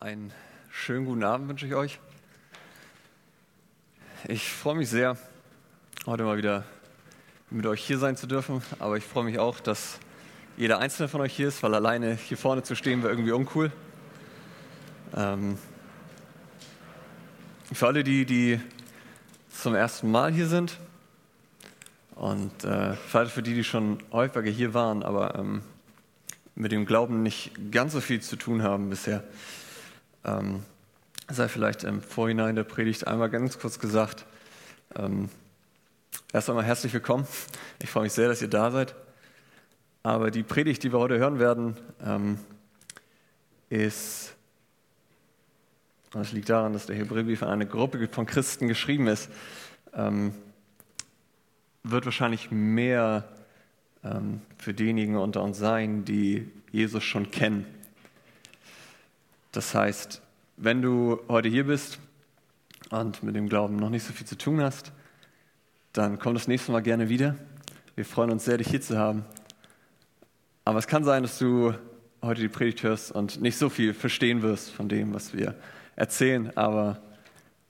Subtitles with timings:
[0.00, 0.32] Einen
[0.70, 2.00] schönen guten Abend wünsche ich euch.
[4.26, 5.16] Ich freue mich sehr,
[6.04, 6.64] heute mal wieder
[7.48, 10.00] mit euch hier sein zu dürfen, aber ich freue mich auch, dass
[10.56, 13.70] jeder einzelne von euch hier ist, weil alleine hier vorne zu stehen wäre irgendwie uncool.
[15.16, 15.58] Ähm,
[17.72, 18.60] für alle die, die
[19.48, 20.76] zum ersten Mal hier sind
[22.16, 25.62] und äh, für die, die schon häufiger hier waren, aber ähm,
[26.56, 29.22] mit dem Glauben nicht ganz so viel zu tun haben bisher,
[30.24, 30.62] ähm,
[31.28, 34.26] sei vielleicht im Vorhinein der Predigt einmal ganz kurz gesagt.
[34.96, 35.28] Ähm,
[36.32, 37.26] erst einmal herzlich willkommen.
[37.82, 38.94] Ich freue mich sehr, dass ihr da seid.
[40.02, 42.38] Aber die Predigt, die wir heute hören werden, ähm,
[43.70, 44.34] ist,
[46.12, 49.30] das liegt daran, dass der Hebräerbrief an eine Gruppe von Christen geschrieben ist,
[49.94, 50.34] ähm,
[51.82, 53.28] wird wahrscheinlich mehr
[54.04, 57.66] ähm, für diejenigen unter uns sein, die Jesus schon kennen
[59.56, 60.20] das heißt,
[60.56, 61.98] wenn du heute hier bist
[62.90, 64.92] und mit dem Glauben noch nicht so viel zu tun hast,
[65.92, 67.36] dann komm das nächste Mal gerne wieder.
[67.94, 69.24] Wir freuen uns sehr, dich hier zu haben.
[70.64, 71.72] Aber es kann sein, dass du
[72.20, 75.54] heute die Predigt hörst und nicht so viel verstehen wirst von dem, was wir
[75.94, 76.56] erzählen.
[76.56, 77.00] Aber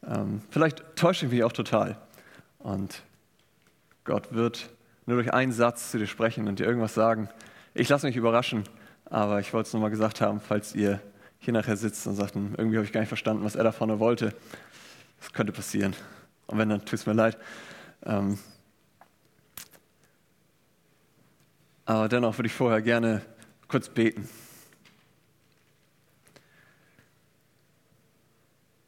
[0.06, 1.98] ähm, vielleicht täuscht ich mich auch total.
[2.60, 3.02] Und
[4.04, 4.70] Gott wird
[5.04, 7.28] nur durch einen Satz zu dir sprechen und dir irgendwas sagen.
[7.74, 8.64] Ich lasse mich überraschen,
[9.04, 11.00] aber ich wollte es nochmal gesagt haben, falls ihr
[11.45, 13.73] hier nachher sitzt und sagt, hm, irgendwie habe ich gar nicht verstanden, was er da
[13.73, 14.34] vorne wollte.
[15.20, 15.95] Das könnte passieren.
[16.47, 17.39] Und wenn, dann tut es mir leid.
[18.05, 18.39] Ähm
[21.87, 23.22] aber dennoch würde ich vorher gerne
[23.69, 24.28] kurz beten.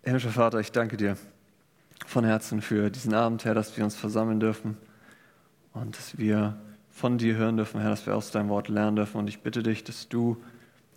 [0.02, 1.16] Himmlischer Vater, ich danke dir
[2.06, 4.76] von Herzen für diesen Abend, Herr, dass wir uns versammeln dürfen
[5.72, 6.56] und dass wir
[6.90, 9.18] von dir hören dürfen, Herr, dass wir aus deinem Wort lernen dürfen.
[9.18, 10.42] Und ich bitte dich, dass du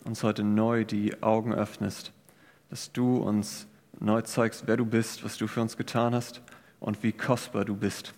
[0.05, 2.11] uns heute neu die Augen öffnest,
[2.69, 3.67] dass du uns
[3.99, 6.41] neu zeigst, wer du bist, was du für uns getan hast
[6.79, 8.13] und wie kostbar du bist.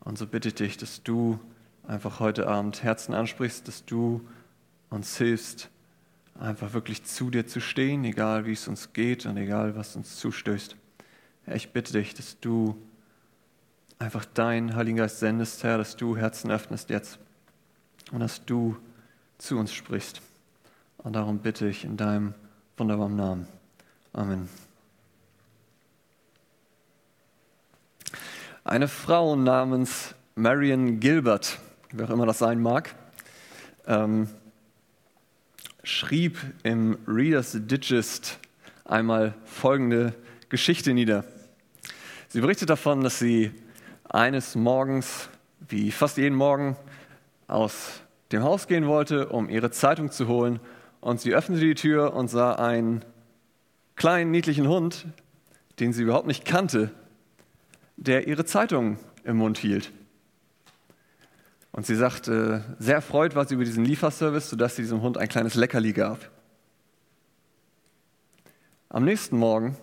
[0.00, 1.40] Und so bitte ich dich, dass du
[1.86, 4.26] einfach heute Abend Herzen ansprichst, dass du
[4.90, 5.68] uns hilfst,
[6.38, 10.16] einfach wirklich zu dir zu stehen, egal wie es uns geht und egal was uns
[10.16, 10.76] zustößt.
[11.44, 12.76] Herr, ich bitte dich, dass du
[13.98, 17.18] einfach deinen Heiligen Geist sendest, Herr, dass du Herzen öffnest jetzt
[18.12, 18.76] und dass du
[19.38, 20.20] zu uns sprichst.
[20.98, 22.34] Und darum bitte ich in deinem
[22.76, 23.48] wunderbaren Namen.
[24.12, 24.48] Amen.
[28.64, 31.58] Eine Frau namens Marion Gilbert,
[31.92, 32.94] wer auch immer das sein mag,
[33.86, 34.28] ähm,
[35.84, 38.40] schrieb im Reader's Digest
[38.84, 40.14] einmal folgende
[40.48, 41.24] Geschichte nieder.
[42.28, 43.52] Sie berichtet davon, dass sie
[44.08, 45.28] eines Morgens,
[45.68, 46.76] wie fast jeden Morgen,
[47.46, 48.00] aus
[48.32, 50.58] dem Haus gehen wollte, um ihre Zeitung zu holen
[51.06, 53.04] und sie öffnete die Tür und sah einen
[53.94, 55.06] kleinen, niedlichen Hund,
[55.78, 56.90] den sie überhaupt nicht kannte,
[57.96, 59.92] der ihre Zeitung im Mund hielt.
[61.70, 65.28] Und sie sagte, sehr erfreut war sie über diesen Lieferservice, sodass sie diesem Hund ein
[65.28, 66.28] kleines Leckerli gab.
[68.88, 69.76] Am nächsten Morgen,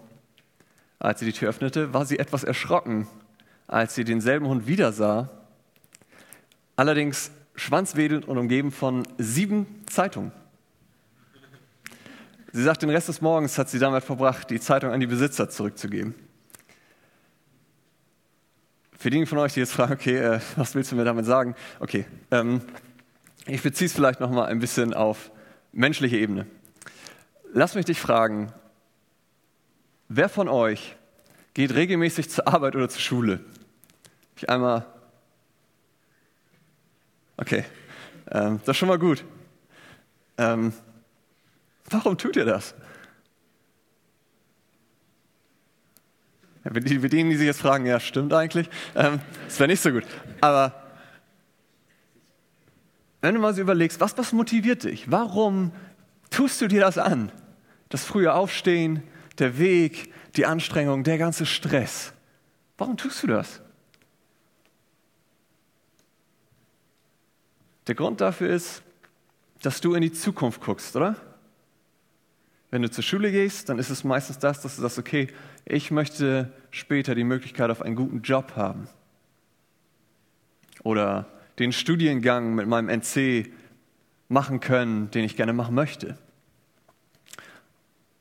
[0.99, 3.07] als sie die Tür öffnete, war sie etwas erschrocken,
[3.67, 5.29] als sie denselben Hund wieder sah,
[6.75, 10.33] allerdings schwanzwedelnd und umgeben von sieben Zeitungen.
[12.55, 15.49] Sie sagt, den Rest des Morgens hat sie damit verbracht, die Zeitung an die Besitzer
[15.49, 16.13] zurückzugeben.
[18.91, 21.55] Für diejenigen von euch, die jetzt fragen, okay, äh, was willst du mir damit sagen?
[21.79, 22.61] Okay, ähm,
[23.47, 25.31] ich beziehe es vielleicht nochmal ein bisschen auf
[25.71, 26.45] menschliche Ebene.
[27.53, 28.53] Lass mich dich fragen,
[30.07, 30.95] wer von euch
[31.55, 33.39] geht regelmäßig zur Arbeit oder zur Schule?
[34.37, 34.85] Ich einmal.
[37.35, 37.65] Okay,
[38.29, 39.25] ähm, das ist schon mal gut.
[40.37, 40.71] Ähm,
[41.93, 42.73] Warum tut ihr das?
[46.63, 46.71] Für
[47.09, 50.05] denen, die sich jetzt fragen, ja, stimmt eigentlich, ähm, das wäre nicht so gut.
[50.39, 50.81] Aber
[53.21, 55.11] wenn du mal so überlegst, was, was motiviert dich?
[55.11, 55.71] Warum
[56.29, 57.31] tust du dir das an?
[57.89, 59.03] Das frühe Aufstehen,
[59.39, 62.13] der Weg, die Anstrengung, der ganze Stress.
[62.77, 63.61] Warum tust du das?
[67.87, 68.81] Der Grund dafür ist,
[69.61, 71.17] dass du in die Zukunft guckst, oder?
[72.73, 75.27] Wenn du zur Schule gehst, dann ist es meistens das, dass du sagst, okay,
[75.63, 78.87] ich möchte später die Möglichkeit auf einen guten Job haben.
[80.81, 81.27] Oder
[81.59, 83.51] den Studiengang mit meinem NC
[84.27, 86.17] machen können, den ich gerne machen möchte.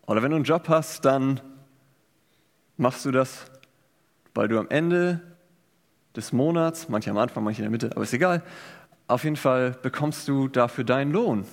[0.06, 1.40] Oder wenn du einen Job hast, dann
[2.76, 3.46] machst du das,
[4.34, 5.22] weil du am Ende
[6.14, 8.42] des Monats, manche am Anfang, manche in der Mitte, aber ist egal,
[9.08, 11.46] auf jeden Fall bekommst du dafür deinen Lohn.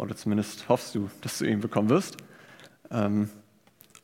[0.00, 2.16] Oder zumindest hoffst du, dass du ihn bekommen wirst.
[2.90, 3.28] Ähm,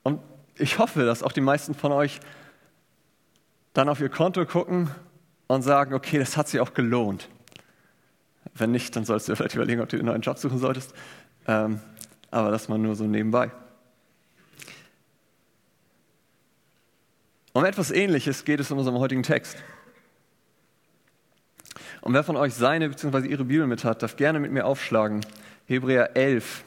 [0.02, 0.20] und
[0.56, 2.20] ich hoffe, dass auch die meisten von euch
[3.72, 4.90] dann auf ihr Konto gucken
[5.46, 7.28] und sagen, okay, das hat sich auch gelohnt.
[8.54, 10.94] Wenn nicht, dann sollst du vielleicht überlegen, ob du einen neuen Job suchen solltest.
[11.46, 11.80] Ähm,
[12.30, 13.50] aber das mal nur so nebenbei.
[17.52, 19.56] Um etwas Ähnliches geht es in unserem heutigen Text.
[22.02, 23.26] Und wer von euch seine bzw.
[23.26, 25.24] ihre Bibel mit hat, darf gerne mit mir aufschlagen.
[25.66, 26.62] Hebräer 11,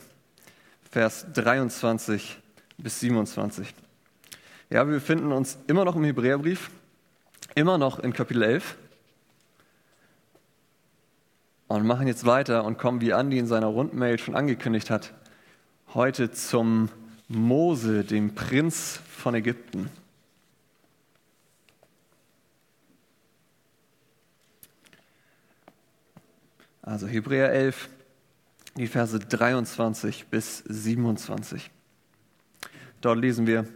[0.92, 2.38] Vers 23
[2.78, 3.74] bis 27.
[4.69, 6.69] Ja, wir befinden uns immer noch im Hebräerbrief,
[7.56, 8.75] immer noch in Kapitel 11
[11.68, 15.13] und machen jetzt weiter und kommen, wie Andi in seiner Rundmail schon angekündigt hat,
[15.94, 16.90] heute zum
[17.30, 19.90] Mose, dem Prinz von Ägypten.
[26.81, 27.88] Also Hebräer 11,
[28.79, 31.69] die Verse 23 bis 27.
[33.01, 33.67] Dort lesen wir,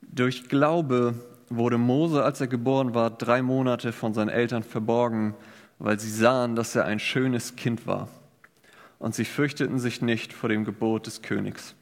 [0.00, 1.14] durch Glaube
[1.50, 5.34] wurde Mose, als er geboren war, drei Monate von seinen Eltern verborgen,
[5.78, 8.08] weil sie sahen, dass er ein schönes Kind war.
[8.98, 11.74] Und sie fürchteten sich nicht vor dem Gebot des Königs.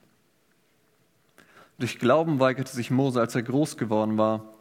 [1.78, 4.54] Durch Glauben weigerte sich Mose, als er groß geworden war,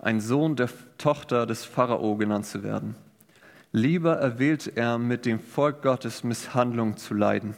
[0.00, 2.96] ein Sohn der Tochter des Pharao genannt zu werden
[3.74, 7.54] Lieber erwählte er, mit dem Volk Gottes Misshandlung zu leiden,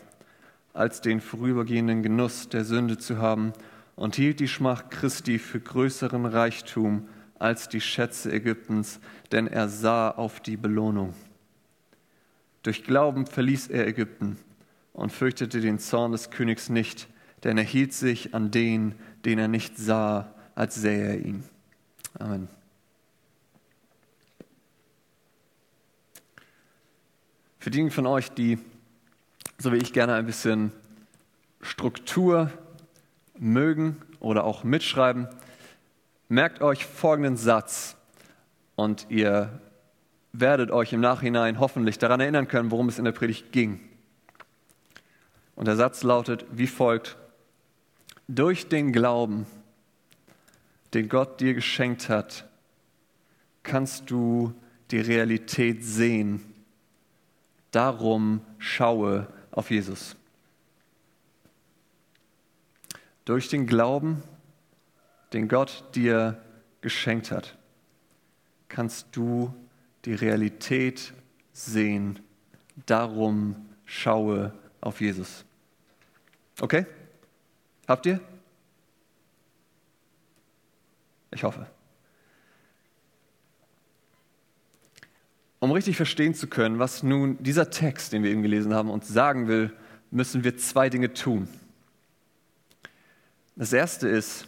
[0.73, 3.53] als den vorübergehenden Genuss der Sünde zu haben
[3.97, 7.09] und hielt die Schmach Christi für größeren Reichtum
[7.41, 9.01] als die Schätze Ägyptens,
[9.33, 11.15] denn er sah auf die Belohnung.
[12.63, 14.39] Durch Glauben verließ er Ägypten
[14.93, 17.09] und fürchtete den Zorn des Königs nicht,
[17.43, 18.95] denn er hielt sich an den,
[19.25, 21.43] den er nicht sah, als sähe er ihn.
[22.17, 22.49] Amen.
[27.65, 28.59] Für diejenigen von euch, die,
[29.57, 30.71] so wie ich, gerne ein bisschen
[31.63, 32.51] Struktur
[33.39, 35.29] mögen oder auch mitschreiben,
[36.29, 37.97] merkt euch folgenden Satz
[38.77, 39.61] und ihr
[40.35, 43.81] werdet euch im Nachhinein hoffentlich daran erinnern können, worum es in der Predigt ging.
[45.57, 47.17] Und der Satz lautet wie folgt,
[48.29, 49.47] durch den Glauben,
[50.93, 52.47] den Gott dir geschenkt hat,
[53.63, 54.53] kannst du
[54.91, 56.54] die Realität sehen
[57.75, 60.15] Darum schaue auf Jesus.
[63.25, 64.23] Durch den Glauben,
[65.33, 66.41] den Gott dir
[66.83, 67.59] geschenkt hat,
[68.69, 69.53] kannst du
[70.05, 71.13] die Realität
[71.53, 72.21] sehen.
[72.87, 75.45] Darum schaue auf Jesus.
[76.61, 76.87] Okay?
[77.89, 78.21] Habt ihr?
[81.33, 81.67] Ich hoffe.
[85.65, 89.09] Um richtig verstehen zu können, was nun dieser Text, den wir eben gelesen haben, uns
[89.09, 89.73] sagen will,
[90.11, 91.49] müssen wir zwei Dinge tun.
[93.57, 94.47] Das erste ist,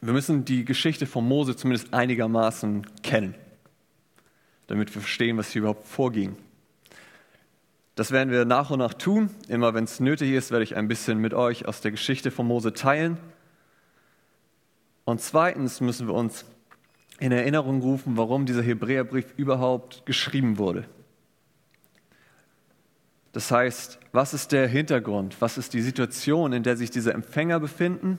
[0.00, 3.34] wir müssen die Geschichte von Mose zumindest einigermaßen kennen,
[4.68, 6.36] damit wir verstehen, was hier überhaupt vorging.
[7.96, 9.30] Das werden wir nach und nach tun.
[9.48, 12.46] Immer wenn es nötig ist, werde ich ein bisschen mit euch aus der Geschichte von
[12.46, 13.18] Mose teilen.
[15.04, 16.44] Und zweitens müssen wir uns
[17.18, 20.84] in Erinnerung rufen, warum dieser Hebräerbrief überhaupt geschrieben wurde.
[23.32, 25.36] Das heißt, was ist der Hintergrund?
[25.40, 28.18] Was ist die Situation, in der sich diese Empfänger befinden?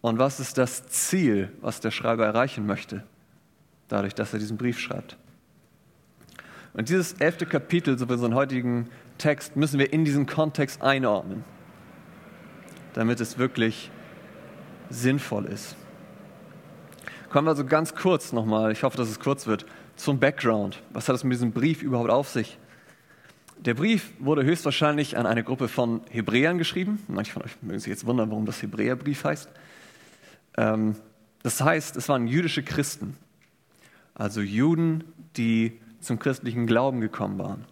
[0.00, 3.04] Und was ist das Ziel, was der Schreiber erreichen möchte,
[3.88, 5.16] dadurch, dass er diesen Brief schreibt?
[6.72, 11.42] Und dieses elfte Kapitel, so wie unseren heutigen Text, müssen wir in diesen Kontext einordnen,
[12.94, 13.90] damit es wirklich
[14.90, 15.74] sinnvoll ist.
[17.36, 19.66] Kommen wir also ganz kurz nochmal, ich hoffe, dass es kurz wird,
[19.96, 20.82] zum Background.
[20.94, 22.56] Was hat es mit diesem Brief überhaupt auf sich?
[23.58, 27.04] Der Brief wurde höchstwahrscheinlich an eine Gruppe von Hebräern geschrieben.
[27.08, 29.50] Manche von euch mögen sich jetzt wundern, warum das Hebräerbrief heißt.
[30.56, 30.96] Ähm,
[31.42, 33.18] das heißt, es waren jüdische Christen,
[34.14, 35.04] also Juden,
[35.36, 37.66] die zum christlichen Glauben gekommen waren.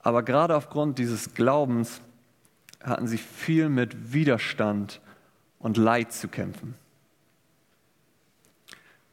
[0.00, 2.02] Aber gerade aufgrund dieses Glaubens
[2.82, 5.00] hatten sie viel mit Widerstand
[5.58, 6.74] und Leid zu kämpfen.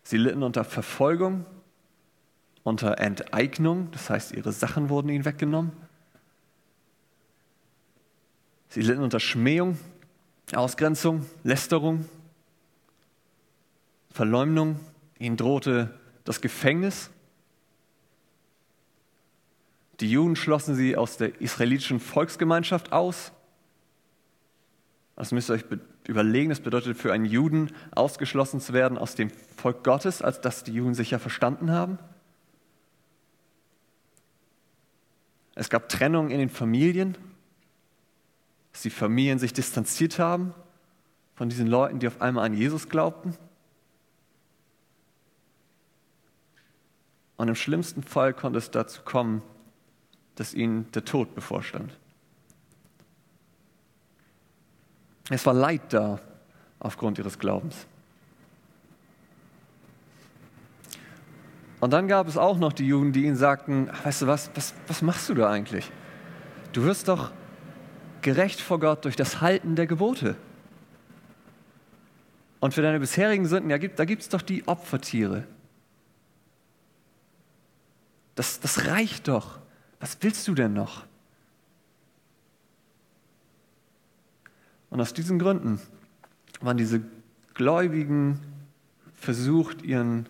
[0.04, 1.46] Sie litten unter Verfolgung,
[2.64, 5.72] unter Enteignung, das heißt, ihre Sachen wurden ihnen weggenommen.
[8.70, 9.78] Sie litten unter Schmähung,
[10.54, 12.06] Ausgrenzung, Lästerung,
[14.12, 14.80] Verleumdung.
[15.20, 17.10] Ihnen drohte das Gefängnis.
[20.00, 23.32] Die Juden schlossen sie aus der israelitischen Volksgemeinschaft aus.
[25.16, 25.66] Das müsst ihr euch
[26.12, 26.52] überlegen.
[26.52, 30.74] Es bedeutet für einen Juden ausgeschlossen zu werden aus dem Volk Gottes, als dass die
[30.74, 31.98] Juden sich ja verstanden haben.
[35.56, 37.18] Es gab Trennung in den Familien,
[38.72, 40.54] dass die Familien sich distanziert haben
[41.36, 43.36] von diesen Leuten, die auf einmal an Jesus glaubten.
[47.38, 49.42] Und im schlimmsten Fall konnte es dazu kommen,
[50.36, 51.98] dass ihnen der Tod bevorstand.
[55.34, 56.20] Es war Leid da
[56.80, 57.88] aufgrund ihres Glaubens.
[61.80, 64.74] Und dann gab es auch noch die Juden, die ihnen sagten, weißt du was, was,
[64.88, 65.90] was machst du da eigentlich?
[66.74, 67.32] Du wirst doch
[68.22, 70.36] gerecht vor Gott durch das Halten der Gebote.
[72.60, 75.46] Und für deine bisherigen Sünden, ja, da gibt es doch die Opfertiere.
[78.36, 79.60] Das, das reicht doch.
[80.00, 81.06] Was willst du denn noch?
[84.92, 85.82] Und aus diesen Gründen
[86.60, 87.02] waren diese
[87.56, 88.40] Gläubigen
[89.16, 90.28] versucht, ihren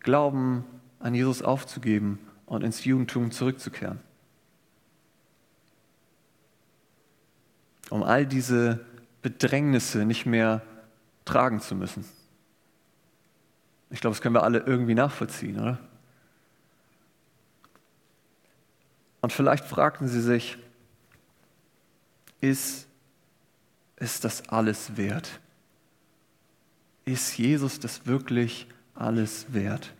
[0.00, 0.64] Glauben
[1.00, 4.00] an Jesus aufzugeben und ins Judentum zurückzukehren.
[7.90, 8.84] Um all diese
[9.20, 10.62] Bedrängnisse nicht mehr
[11.24, 12.04] tragen zu müssen.
[13.90, 15.78] Ich glaube, das können wir alle irgendwie nachvollziehen, oder?
[19.22, 20.58] Und vielleicht fragten sie sich,
[22.40, 22.86] ist,
[23.96, 25.40] ist das alles wert?
[27.04, 29.92] Ist Jesus das wirklich alles wert?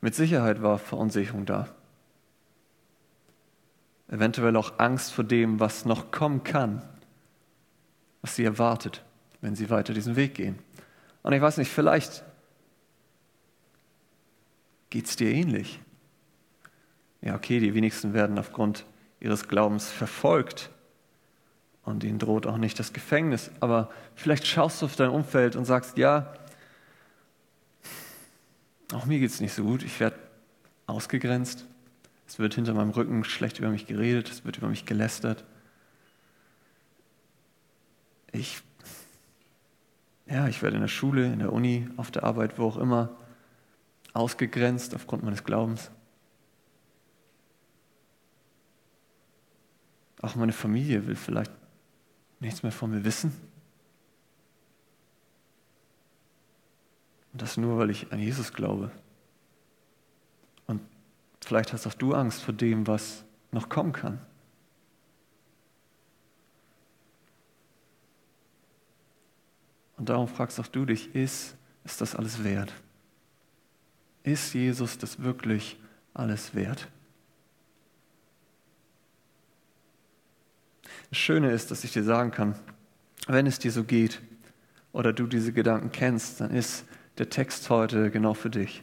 [0.00, 1.68] Mit Sicherheit war Verunsicherung da.
[4.08, 6.82] Eventuell auch Angst vor dem, was noch kommen kann,
[8.20, 9.02] was sie erwartet,
[9.40, 10.58] wenn sie weiter diesen Weg gehen.
[11.22, 12.24] Und ich weiß nicht, vielleicht
[14.90, 15.80] geht es dir ähnlich.
[17.22, 18.84] Ja, okay, die wenigsten werden aufgrund
[19.22, 20.70] ihres Glaubens verfolgt
[21.84, 23.50] und ihnen droht auch nicht das Gefängnis.
[23.60, 26.34] Aber vielleicht schaust du auf dein Umfeld und sagst, ja,
[28.92, 29.84] auch mir geht es nicht so gut.
[29.84, 30.16] Ich werde
[30.86, 31.66] ausgegrenzt.
[32.26, 34.28] Es wird hinter meinem Rücken schlecht über mich geredet.
[34.28, 35.44] Es wird über mich gelästert.
[38.32, 38.60] Ich,
[40.26, 43.10] ja, ich werde in der Schule, in der Uni, auf der Arbeit, wo auch immer,
[44.14, 45.90] ausgegrenzt aufgrund meines Glaubens.
[50.22, 51.50] Auch meine Familie will vielleicht
[52.40, 53.32] nichts mehr von mir wissen.
[57.32, 58.90] Und das nur, weil ich an Jesus glaube.
[60.66, 60.80] Und
[61.40, 64.20] vielleicht hast auch du Angst vor dem, was noch kommen kann.
[69.96, 72.72] Und darum fragst auch du dich, ist, ist das alles wert?
[74.22, 75.78] Ist Jesus das wirklich
[76.14, 76.88] alles wert?
[81.12, 82.54] Das Schöne ist, dass ich dir sagen kann,
[83.26, 84.22] wenn es dir so geht
[84.94, 86.86] oder du diese Gedanken kennst, dann ist
[87.18, 88.82] der Text heute genau für dich.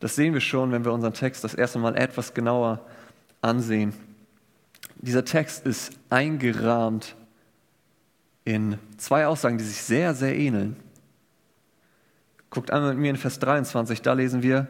[0.00, 2.84] Das sehen wir schon, wenn wir unseren Text das erste Mal etwas genauer
[3.40, 3.94] ansehen.
[4.96, 7.14] Dieser Text ist eingerahmt
[8.44, 10.74] in zwei Aussagen, die sich sehr, sehr ähneln.
[12.50, 14.66] Guckt einmal mit mir in Vers 23, da lesen wir,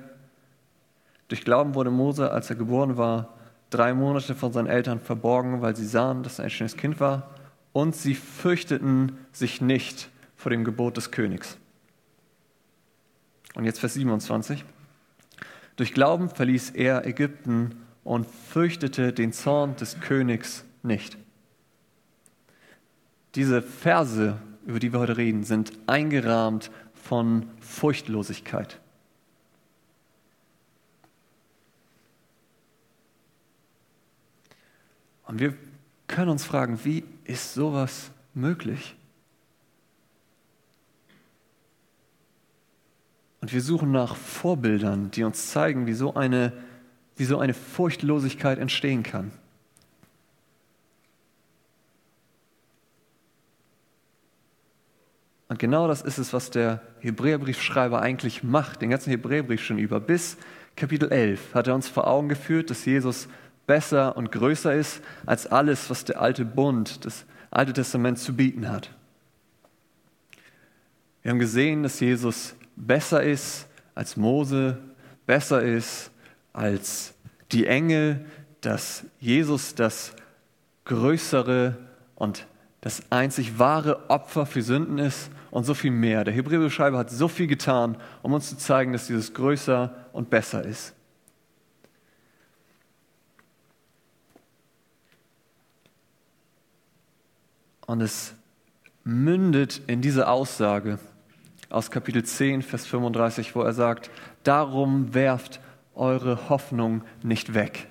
[1.28, 3.38] durch Glauben wurde Mose, als er geboren war,
[3.72, 7.30] drei Monate von seinen Eltern verborgen, weil sie sahen, dass er ein schönes Kind war,
[7.72, 11.56] und sie fürchteten sich nicht vor dem Gebot des Königs.
[13.54, 14.64] Und jetzt Vers 27.
[15.76, 21.16] Durch Glauben verließ er Ägypten und fürchtete den Zorn des Königs nicht.
[23.34, 28.81] Diese Verse, über die wir heute reden, sind eingerahmt von Furchtlosigkeit.
[35.26, 35.54] Und wir
[36.06, 38.96] können uns fragen, wie ist sowas möglich?
[43.40, 46.52] Und wir suchen nach Vorbildern, die uns zeigen, wie so eine,
[47.16, 49.32] wie so eine Furchtlosigkeit entstehen kann.
[55.48, 60.00] Und genau das ist es, was der Hebräerbriefschreiber eigentlich macht, den ganzen Hebräerbrief schon über.
[60.00, 60.38] Bis
[60.76, 63.28] Kapitel 11 hat er uns vor Augen geführt, dass Jesus
[63.66, 68.68] besser und größer ist als alles, was der alte Bund, das Alte Testament zu bieten
[68.68, 68.90] hat.
[71.22, 74.78] Wir haben gesehen, dass Jesus besser ist als Mose,
[75.26, 76.10] besser ist
[76.52, 77.14] als
[77.52, 78.24] die Engel,
[78.62, 80.14] dass Jesus das
[80.84, 81.76] größere
[82.14, 82.46] und
[82.80, 86.24] das einzig wahre Opfer für Sünden ist und so viel mehr.
[86.24, 90.64] Der Hebräerschreiber hat so viel getan, um uns zu zeigen, dass dieses größer und besser
[90.64, 90.94] ist.
[97.86, 98.34] Und es
[99.04, 100.98] mündet in diese Aussage,
[101.68, 104.10] aus Kapitel 10, Vers 35, wo er sagt,
[104.42, 105.60] darum werft
[105.94, 107.88] eure Hoffnung nicht weg.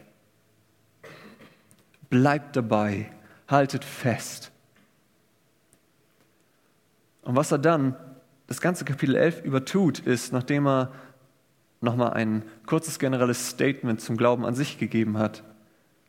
[2.10, 3.12] Bleibt dabei,
[3.48, 4.52] haltet fest.
[7.24, 7.96] Und was er dann
[8.48, 10.92] das ganze Kapitel 11 übertut, ist, nachdem er
[11.80, 15.44] nochmal ein kurzes generelles Statement zum Glauben an sich gegeben hat,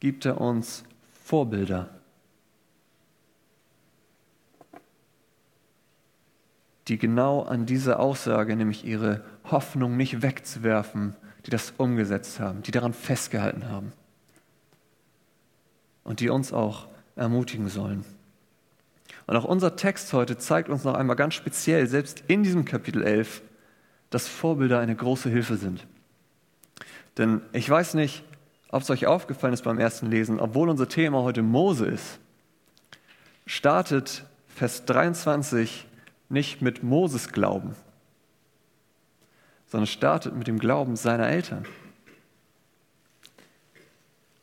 [0.00, 0.84] gibt er uns
[1.24, 1.88] Vorbilder.
[6.88, 11.14] Die genau an dieser Aussage, nämlich ihre Hoffnung nicht wegzuwerfen,
[11.46, 13.92] die das umgesetzt haben, die daran festgehalten haben
[16.04, 18.04] und die uns auch ermutigen sollen.
[19.26, 23.02] Und auch unser Text heute zeigt uns noch einmal ganz speziell, selbst in diesem Kapitel
[23.02, 23.42] 11,
[24.10, 25.86] dass Vorbilder eine große Hilfe sind.
[27.18, 28.24] Denn ich weiß nicht,
[28.68, 32.18] ob es euch aufgefallen ist beim ersten Lesen, obwohl unser Thema heute Mose ist,
[33.46, 35.86] startet Vers 23
[36.32, 37.74] nicht mit Moses Glauben,
[39.66, 41.66] sondern startet mit dem Glauben seiner Eltern.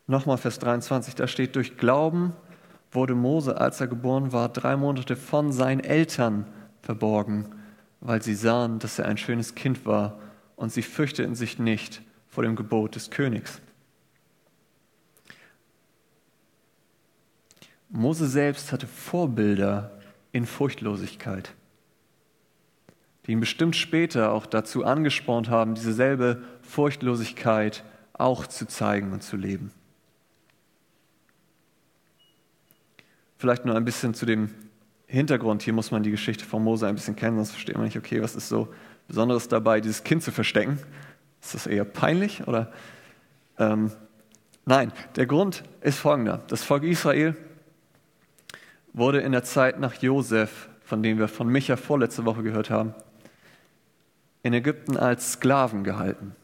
[0.08, 2.34] Nochmal Vers 23, da steht, durch Glauben
[2.92, 6.46] wurde Mose, als er geboren war, drei Monate von seinen Eltern
[6.82, 7.56] verborgen,
[8.02, 10.20] weil sie sahen, dass er ein schönes Kind war
[10.56, 13.62] und sie fürchteten sich nicht vor dem Gebot des Königs.
[17.90, 20.00] Mose selbst hatte Vorbilder
[20.32, 21.54] in Furchtlosigkeit
[23.30, 27.84] die ihn bestimmt später auch dazu angespornt haben, dieselbe Furchtlosigkeit
[28.14, 29.72] auch zu zeigen und zu leben.
[33.38, 34.50] Vielleicht nur ein bisschen zu dem
[35.06, 35.62] Hintergrund.
[35.62, 38.20] Hier muss man die Geschichte von Mose ein bisschen kennen, sonst versteht man nicht, okay,
[38.20, 38.68] was ist so
[39.08, 40.80] Besonderes dabei, dieses Kind zu verstecken?
[41.40, 42.74] Ist das eher peinlich oder?
[43.60, 43.92] Ähm,
[44.66, 46.42] nein, der Grund ist folgender.
[46.48, 47.36] Das Volk Israel
[48.92, 52.96] wurde in der Zeit nach Josef, von dem wir von Micha vorletzte Woche gehört haben,
[54.44, 56.36] in Ägypten als Sklaven gehalten.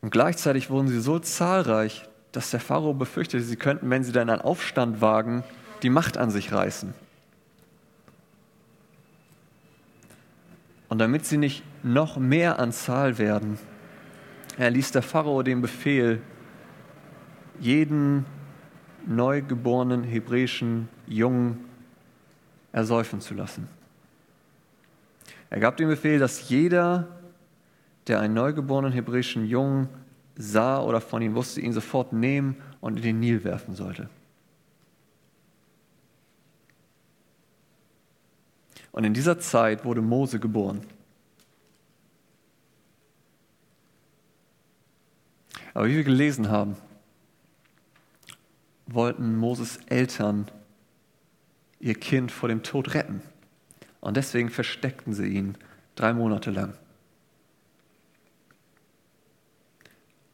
[0.00, 4.30] Und gleichzeitig wurden sie so zahlreich, dass der Pharao befürchtete, sie könnten, wenn sie dann
[4.30, 5.44] einen Aufstand wagen,
[5.82, 6.94] die Macht an sich reißen.
[10.88, 13.58] Und damit sie nicht noch mehr an Zahl werden,
[14.58, 16.20] er ließ der Pharao den Befehl,
[17.58, 18.26] jeden
[19.06, 21.64] neugeborenen hebräischen Jungen
[22.72, 23.68] ersäufen zu lassen.
[25.52, 27.20] Er gab den Befehl, dass jeder,
[28.06, 29.90] der einen neugeborenen hebräischen Jungen
[30.34, 34.08] sah oder von ihm wusste, ihn sofort nehmen und in den Nil werfen sollte.
[38.92, 40.86] Und in dieser Zeit wurde Mose geboren.
[45.74, 46.78] Aber wie wir gelesen haben,
[48.86, 50.50] wollten Moses Eltern
[51.78, 53.20] ihr Kind vor dem Tod retten.
[54.02, 55.56] Und deswegen versteckten sie ihn
[55.94, 56.76] drei Monate lang.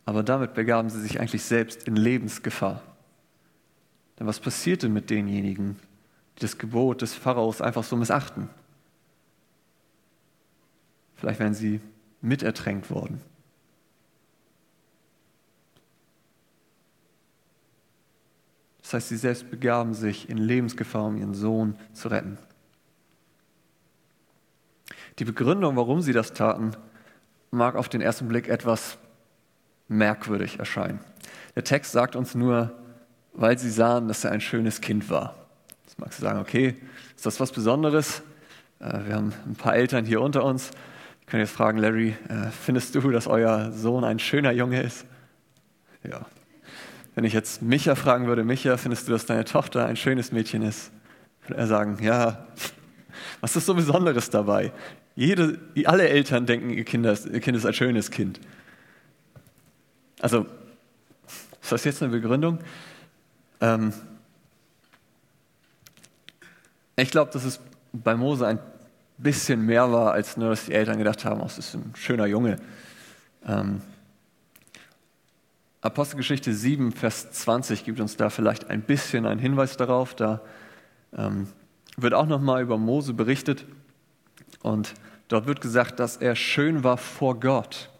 [0.06, 2.82] Aber damit begaben sie sich eigentlich selbst in Lebensgefahr.
[4.18, 5.78] Denn was passierte mit denjenigen,
[6.36, 8.48] die das Gebot des Pharaos einfach so missachten?
[11.16, 11.82] Vielleicht wären sie
[12.22, 13.20] mitertränkt worden.
[18.80, 22.38] Das heißt, sie selbst begaben sich in Lebensgefahr, um ihren Sohn zu retten.
[25.18, 26.72] Die Begründung, warum sie das taten,
[27.50, 28.98] mag auf den ersten Blick etwas
[29.88, 31.00] merkwürdig erscheinen.
[31.56, 32.72] Der Text sagt uns nur,
[33.32, 35.34] weil sie sahen, dass er ein schönes Kind war.
[35.84, 36.76] Jetzt magst du sagen, okay,
[37.16, 38.22] ist das was Besonderes?
[38.80, 40.70] Äh, wir haben ein paar Eltern hier unter uns.
[41.20, 45.04] Ich kann jetzt fragen, Larry, äh, findest du, dass euer Sohn ein schöner Junge ist?
[46.04, 46.26] Ja.
[47.14, 50.62] Wenn ich jetzt Micha fragen würde, Micha, findest du, dass deine Tochter ein schönes Mädchen
[50.62, 50.92] ist?
[51.46, 52.46] Würde er sagen, ja.
[53.40, 54.72] Was ist so Besonderes dabei?
[55.18, 58.38] Jede, alle Eltern denken, ihr kind, ist, ihr kind ist ein schönes Kind.
[60.20, 60.46] Also,
[61.60, 62.60] ist das jetzt eine Begründung?
[63.60, 63.92] Ähm,
[66.94, 67.58] ich glaube, dass es
[67.92, 68.60] bei Mose ein
[69.16, 72.26] bisschen mehr war, als nur, dass die Eltern gedacht haben, oh, das ist ein schöner
[72.26, 72.60] Junge.
[73.44, 73.80] Ähm,
[75.80, 80.14] Apostelgeschichte 7, Vers 20 gibt uns da vielleicht ein bisschen einen Hinweis darauf.
[80.14, 80.42] Da
[81.12, 81.48] ähm,
[81.96, 83.66] wird auch nochmal über Mose berichtet.
[84.62, 84.94] Und
[85.28, 87.90] dort wird gesagt, dass er schön war vor Gott.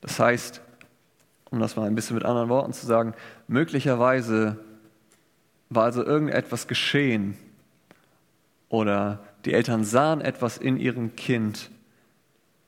[0.00, 0.60] Das heißt,
[1.50, 3.14] um das mal ein bisschen mit anderen Worten zu sagen,
[3.48, 4.58] möglicherweise
[5.68, 7.36] war also irgendetwas geschehen
[8.68, 11.70] oder die Eltern sahen etwas in ihrem Kind,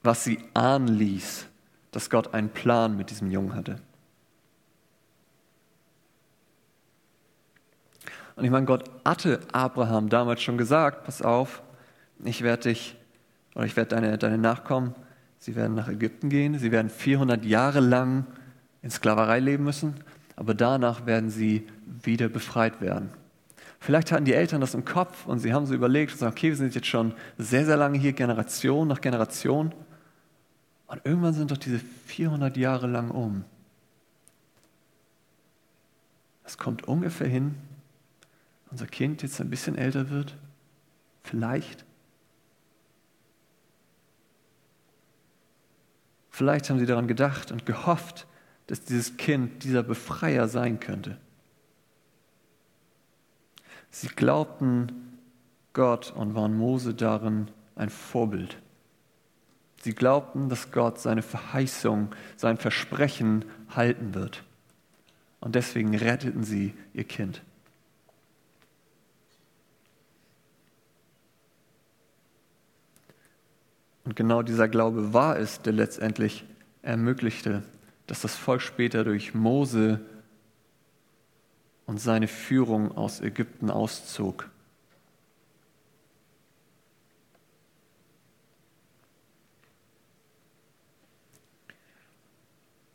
[0.02, 1.46] was sie ahnen ließ,
[1.92, 3.80] dass Gott einen Plan mit diesem Jungen hatte.
[8.36, 11.62] Und ich meine, Gott hatte Abraham damals schon gesagt, pass auf,
[12.24, 12.96] ich werde dich,
[13.54, 14.94] oder ich werde deine, deine Nachkommen,
[15.38, 18.26] sie werden nach Ägypten gehen, sie werden 400 Jahre lang
[18.80, 19.94] in Sklaverei leben müssen,
[20.36, 23.10] aber danach werden sie wieder befreit werden.
[23.82, 26.50] Vielleicht hatten die Eltern das im Kopf und sie haben so überlegt und gesagt, okay,
[26.50, 29.74] wir sind jetzt schon sehr, sehr lange hier, Generation nach Generation.
[30.86, 33.44] Und irgendwann sind doch diese 400 Jahre lang um.
[36.44, 37.56] Es kommt ungefähr hin,
[38.72, 40.36] unser Kind jetzt ein bisschen älter wird.
[41.22, 41.84] Vielleicht.
[46.30, 48.26] Vielleicht haben sie daran gedacht und gehofft,
[48.66, 51.18] dass dieses Kind dieser Befreier sein könnte.
[53.90, 55.18] Sie glaubten
[55.74, 58.56] Gott und waren Mose darin ein Vorbild.
[59.82, 64.44] Sie glaubten, dass Gott seine Verheißung, sein Versprechen halten wird.
[65.40, 67.42] Und deswegen retteten sie ihr Kind.
[74.04, 76.44] Und genau dieser Glaube war es, der letztendlich
[76.82, 77.62] ermöglichte,
[78.06, 80.00] dass das Volk später durch Mose
[81.86, 84.48] und seine Führung aus Ägypten auszog.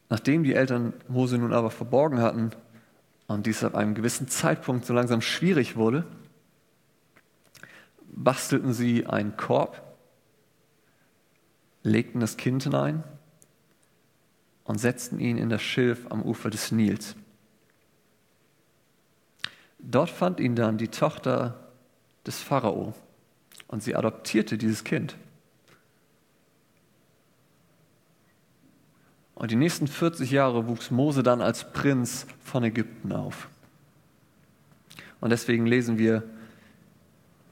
[0.10, 2.52] Nachdem die Eltern Mose nun aber verborgen hatten
[3.28, 6.06] und dies ab einem gewissen Zeitpunkt so langsam schwierig wurde,
[8.06, 9.87] bastelten sie einen Korb,
[11.88, 13.04] legten das Kind hinein
[14.63, 17.15] und setzten ihn in das Schilf am Ufer des Nils.
[19.80, 21.71] Dort fand ihn dann die Tochter
[22.26, 22.93] des Pharao
[23.67, 25.15] und sie adoptierte dieses Kind.
[29.36, 33.50] Und die nächsten 40 Jahre wuchs Mose dann als Prinz von Ägypten auf.
[35.21, 36.23] Und deswegen lesen wir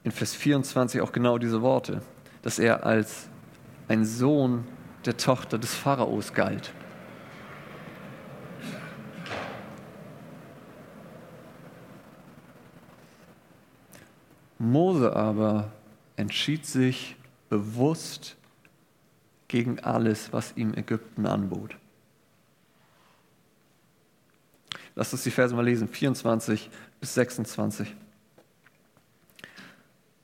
[0.03, 2.01] in Vers 24 auch genau diese Worte,
[2.41, 3.29] dass er als
[3.87, 4.65] ein Sohn
[5.05, 6.73] der Tochter des Pharaos galt.
[14.57, 15.71] Mose aber
[16.15, 17.15] entschied sich
[17.49, 18.35] bewusst
[19.47, 21.77] gegen alles, was ihm Ägypten anbot.
[24.95, 26.69] Lass uns die Verse mal lesen, 24
[26.99, 27.93] bis 26.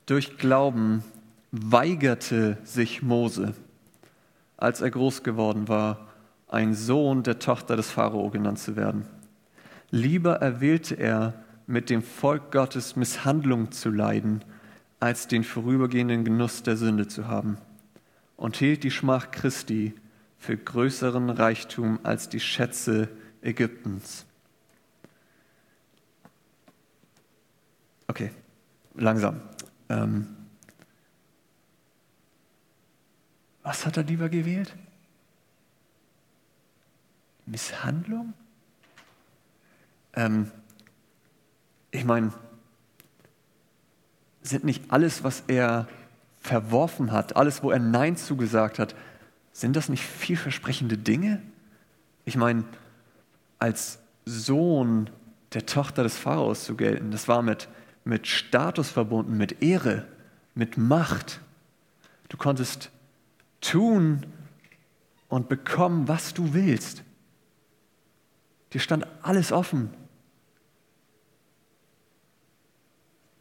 [0.06, 1.04] Durch Glauben
[1.52, 3.54] weigerte sich Mose,
[4.56, 6.08] als er groß geworden war,
[6.48, 9.06] ein Sohn der Tochter des Pharao genannt zu werden.
[9.90, 11.34] Lieber erwählte er,
[11.66, 14.44] mit dem Volk Gottes Misshandlung zu leiden,
[14.98, 17.58] als den vorübergehenden Genuss der Sünde zu haben,
[18.36, 19.94] und hielt die Schmach Christi
[20.38, 23.08] für größeren Reichtum als die Schätze
[23.42, 24.26] Ägyptens.
[28.08, 28.30] Okay,
[28.94, 29.40] langsam.
[29.88, 30.26] Ähm,
[33.62, 34.74] was hat er lieber gewählt?
[37.46, 38.34] Misshandlung?
[40.14, 40.50] Ähm,
[41.90, 42.32] ich meine,
[44.42, 45.88] sind nicht alles, was er
[46.40, 48.94] verworfen hat, alles, wo er Nein zugesagt hat,
[49.52, 51.42] sind das nicht vielversprechende Dinge?
[52.24, 52.64] Ich meine,
[53.58, 55.10] als Sohn
[55.52, 57.68] der Tochter des Pharaos zu gelten, das war mit,
[58.04, 60.06] mit Status verbunden, mit Ehre,
[60.54, 61.40] mit Macht.
[62.28, 62.90] Du konntest
[63.62, 64.26] tun
[65.28, 67.02] und bekommen, was du willst.
[68.74, 69.94] Dir stand alles offen.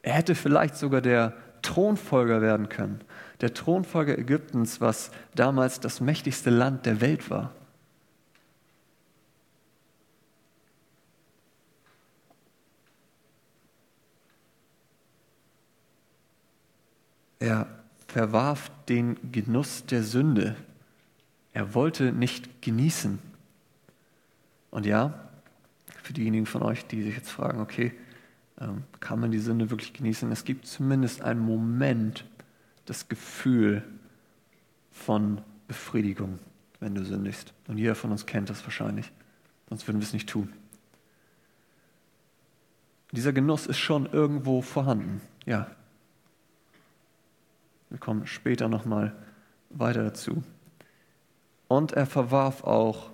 [0.02, 3.02] Er hätte vielleicht sogar der Thronfolger werden können.
[3.42, 7.54] Der Thronfolger Ägyptens, was damals das mächtigste Land der Welt war.
[17.40, 17.81] Er
[18.12, 20.56] verwarf den Genuss der Sünde.
[21.54, 23.20] Er wollte nicht genießen.
[24.70, 25.30] Und ja,
[26.04, 27.94] für diejenigen von euch, die sich jetzt fragen, okay,
[28.60, 30.32] ähm, kann man die Sünde wirklich genießen.
[30.32, 32.26] Es gibt zumindest einen Moment,
[32.86, 33.84] das Gefühl
[34.92, 36.40] von Befriedigung,
[36.82, 37.54] wenn du sündigst.
[37.68, 39.12] Und jeder von uns kennt das wahrscheinlich,
[39.70, 40.52] sonst würden wir es nicht tun.
[43.14, 45.70] Dieser Genuss ist schon irgendwo vorhanden, ja.
[47.92, 49.16] Wir kommen später nochmal
[49.70, 50.42] weiter dazu.
[51.68, 53.12] Und er verwarf auch,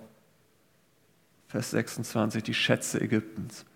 [1.48, 3.66] Vers 26, die Schätze Ägyptens.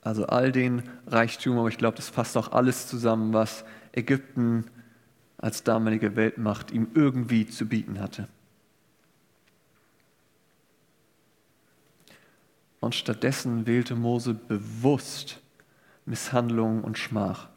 [0.00, 4.66] Also all den Reichtum, aber ich glaube, das fasst auch alles zusammen, was Ägypten
[5.38, 8.26] als damalige Weltmacht ihm irgendwie zu bieten hatte.
[12.82, 15.40] und stattdessen wählte Mose bewusst
[16.04, 17.48] Misshandlung und Schmach.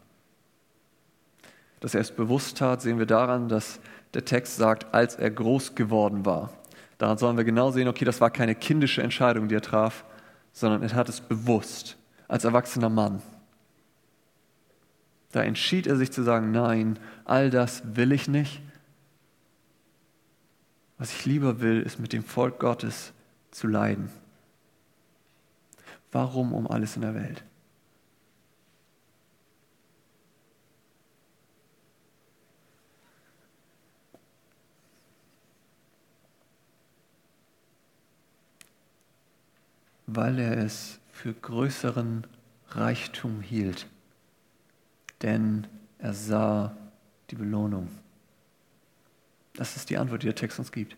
[1.80, 3.80] Dass er es bewusst tat, sehen wir daran, dass
[4.14, 6.52] der Text sagt, als er groß geworden war.
[6.98, 10.06] Daran sollen wir genau sehen, okay, das war keine kindische Entscheidung, die er traf,
[10.54, 13.22] sondern er hat es bewusst, als erwachsener Mann.
[15.34, 18.62] Da entschied er sich zu sagen, nein, all das will ich nicht.
[20.98, 23.12] Was ich lieber will, ist mit dem Volk Gottes
[23.52, 24.10] zu leiden.
[26.14, 27.44] Warum um alles in der Welt?
[40.08, 42.28] Weil er es für größeren
[42.70, 43.88] Reichtum hielt,
[45.22, 46.76] denn er sah
[47.30, 47.90] die Belohnung.
[49.54, 50.98] Das ist die Antwort, die der Text uns gibt.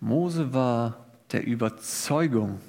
[0.00, 2.60] Mose war der Überzeugung,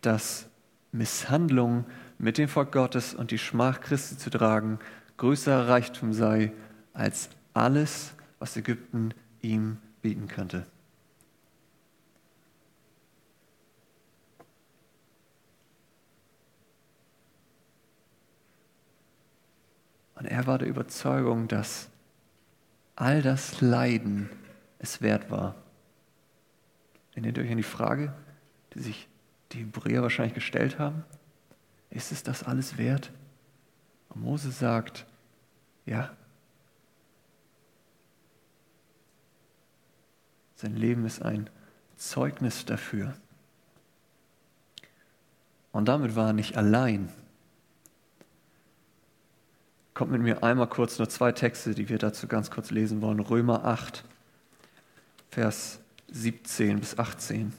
[0.00, 0.46] dass
[0.92, 1.86] Misshandlung
[2.18, 4.78] mit dem Volk Gottes und die Schmach Christi zu tragen
[5.16, 6.52] größerer Reichtum sei
[6.92, 10.66] als alles, was Ägypten ihm bieten könnte.
[20.16, 21.88] Und er war der Überzeugung, dass
[22.94, 24.28] all das Leiden
[24.78, 25.56] es wert war.
[27.12, 28.12] Erinnert ihr euch an die Frage,
[28.74, 29.08] die sich
[29.50, 31.04] die Hebräer wahrscheinlich gestellt haben?
[31.90, 33.10] Ist es das alles wert?
[34.10, 35.06] Und Mose sagt,
[35.86, 36.16] ja,
[40.62, 41.50] Sein Leben ist ein
[41.96, 43.14] Zeugnis dafür.
[45.72, 47.12] Und damit war er nicht allein.
[49.92, 53.18] Kommt mit mir einmal kurz nur zwei Texte, die wir dazu ganz kurz lesen wollen.
[53.18, 54.04] Römer 8,
[55.30, 55.80] Vers
[56.12, 57.52] 17 bis 18.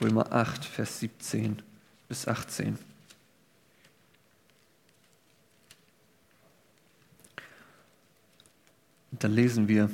[0.00, 1.62] Römer 8, Vers 17
[2.08, 2.76] bis 18.
[9.20, 9.90] Dann lesen wir,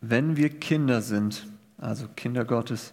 [0.00, 1.46] wenn wir Kinder sind,
[1.78, 2.92] also Kinder Gottes,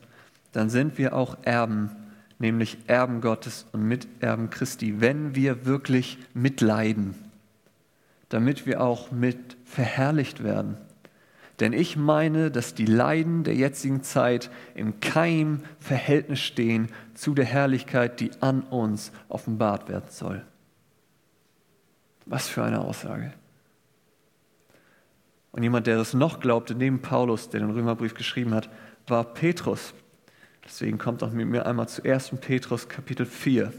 [0.52, 1.92] dann sind wir auch Erben,
[2.40, 7.16] nämlich Erben Gottes und Miterben Christi, wenn wir wirklich mitleiden,
[8.30, 10.78] damit wir auch mit verherrlicht werden.
[11.60, 17.46] Denn ich meine, dass die Leiden der jetzigen Zeit im Keim Verhältnis stehen zu der
[17.46, 20.46] Herrlichkeit, die an uns offenbart werden soll.
[22.26, 23.34] Was für eine Aussage.
[25.52, 28.70] Und jemand, der das noch glaubte, neben Paulus, der den Römerbrief geschrieben hat,
[29.08, 29.94] war Petrus.
[30.64, 32.32] Deswegen kommt auch mit mir einmal zu 1.
[32.42, 33.74] Petrus Kapitel 4.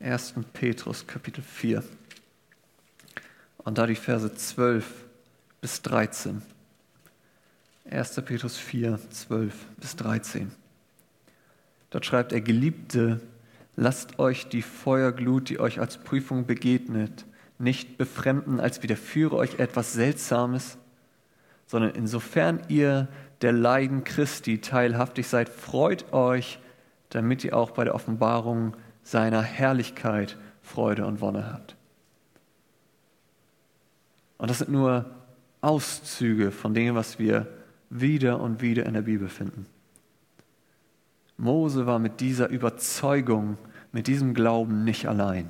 [0.00, 0.34] 1.
[0.52, 1.82] Petrus Kapitel 4.
[3.58, 4.84] Und da die Verse 12
[5.60, 6.42] bis 13.
[7.88, 8.20] 1.
[8.24, 10.52] Petrus 4, 12 bis 13.
[11.90, 13.20] Dort schreibt er, Geliebte,
[13.76, 17.26] Lasst euch die Feuerglut, die euch als Prüfung begegnet,
[17.58, 20.78] nicht befremden, als widerführe euch etwas Seltsames,
[21.66, 23.08] sondern insofern ihr
[23.40, 26.58] der Leiden Christi teilhaftig seid, freut euch,
[27.08, 31.76] damit ihr auch bei der Offenbarung seiner Herrlichkeit Freude und Wonne habt.
[34.38, 35.06] Und das sind nur
[35.60, 37.46] Auszüge von dem, was wir
[37.90, 39.66] wieder und wieder in der Bibel finden.
[41.36, 43.58] Mose war mit dieser Überzeugung,
[43.92, 45.48] mit diesem Glauben nicht allein.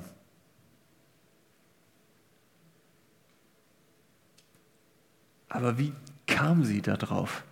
[5.49, 5.93] Aber wie
[6.25, 7.43] kam sie darauf?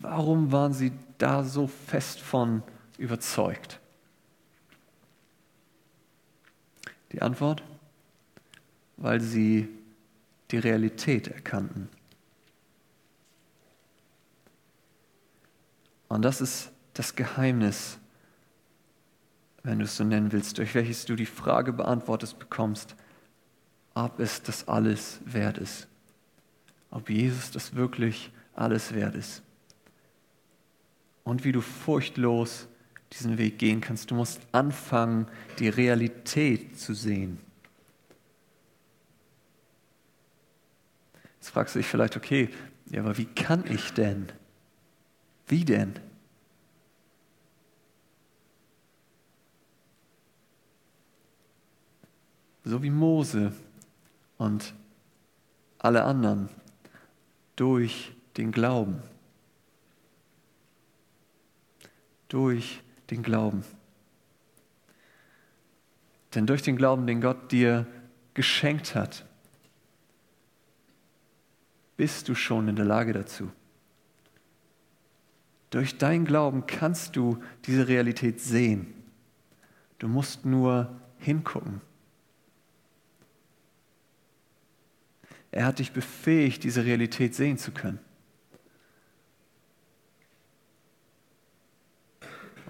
[0.00, 2.62] Warum waren sie da so fest von
[2.98, 3.80] überzeugt?
[7.12, 7.62] Die Antwort?
[8.96, 9.68] Weil sie
[10.50, 11.88] die Realität erkannten.
[16.14, 17.98] Und das ist das Geheimnis,
[19.64, 22.94] wenn du es so nennen willst, durch welches du die Frage beantwortet bekommst,
[23.94, 25.88] ob es das alles wert ist.
[26.92, 29.42] Ob Jesus das wirklich alles wert ist.
[31.24, 32.68] Und wie du furchtlos
[33.12, 34.12] diesen Weg gehen kannst.
[34.12, 35.26] Du musst anfangen,
[35.58, 37.40] die Realität zu sehen.
[41.40, 42.50] Jetzt fragst du dich vielleicht, okay,
[42.90, 44.28] ja, aber wie kann ich denn?
[45.46, 45.94] Wie denn?
[52.64, 53.52] So wie Mose
[54.38, 54.74] und
[55.78, 56.48] alle anderen
[57.56, 59.02] durch den Glauben.
[62.28, 63.62] Durch den Glauben.
[66.34, 67.86] Denn durch den Glauben, den Gott dir
[68.32, 69.24] geschenkt hat,
[71.96, 73.52] bist du schon in der Lage dazu.
[75.70, 78.94] Durch deinen Glauben kannst du diese Realität sehen.
[79.98, 81.80] Du musst nur hingucken.
[85.54, 88.00] Er hat dich befähigt, diese Realität sehen zu können.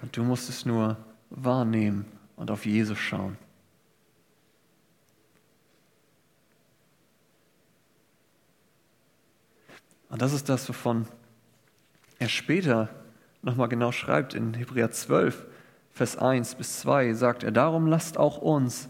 [0.03, 0.95] Und du musst es nur
[1.31, 3.39] wahrnehmen und auf Jesus schauen.
[10.09, 11.07] Und das ist das, wovon
[12.19, 12.89] er später
[13.41, 15.47] nochmal genau schreibt in Hebräer 12,
[15.89, 18.89] Vers 1 bis 2, sagt er, darum lasst auch uns,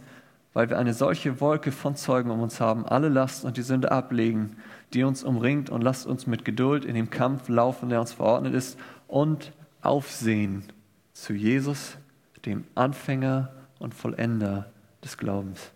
[0.56, 3.92] weil wir eine solche Wolke von Zeugen um uns haben, alle Last und die Sünde
[3.92, 4.56] ablegen,
[4.94, 8.54] die uns umringt und lasst uns mit Geduld in dem Kampf laufen, der uns verordnet
[8.54, 10.64] ist und aufsehen
[11.12, 11.98] zu Jesus,
[12.46, 14.72] dem Anfänger und Vollender
[15.04, 15.72] des Glaubens.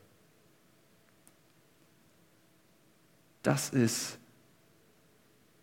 [3.43, 4.17] Das ist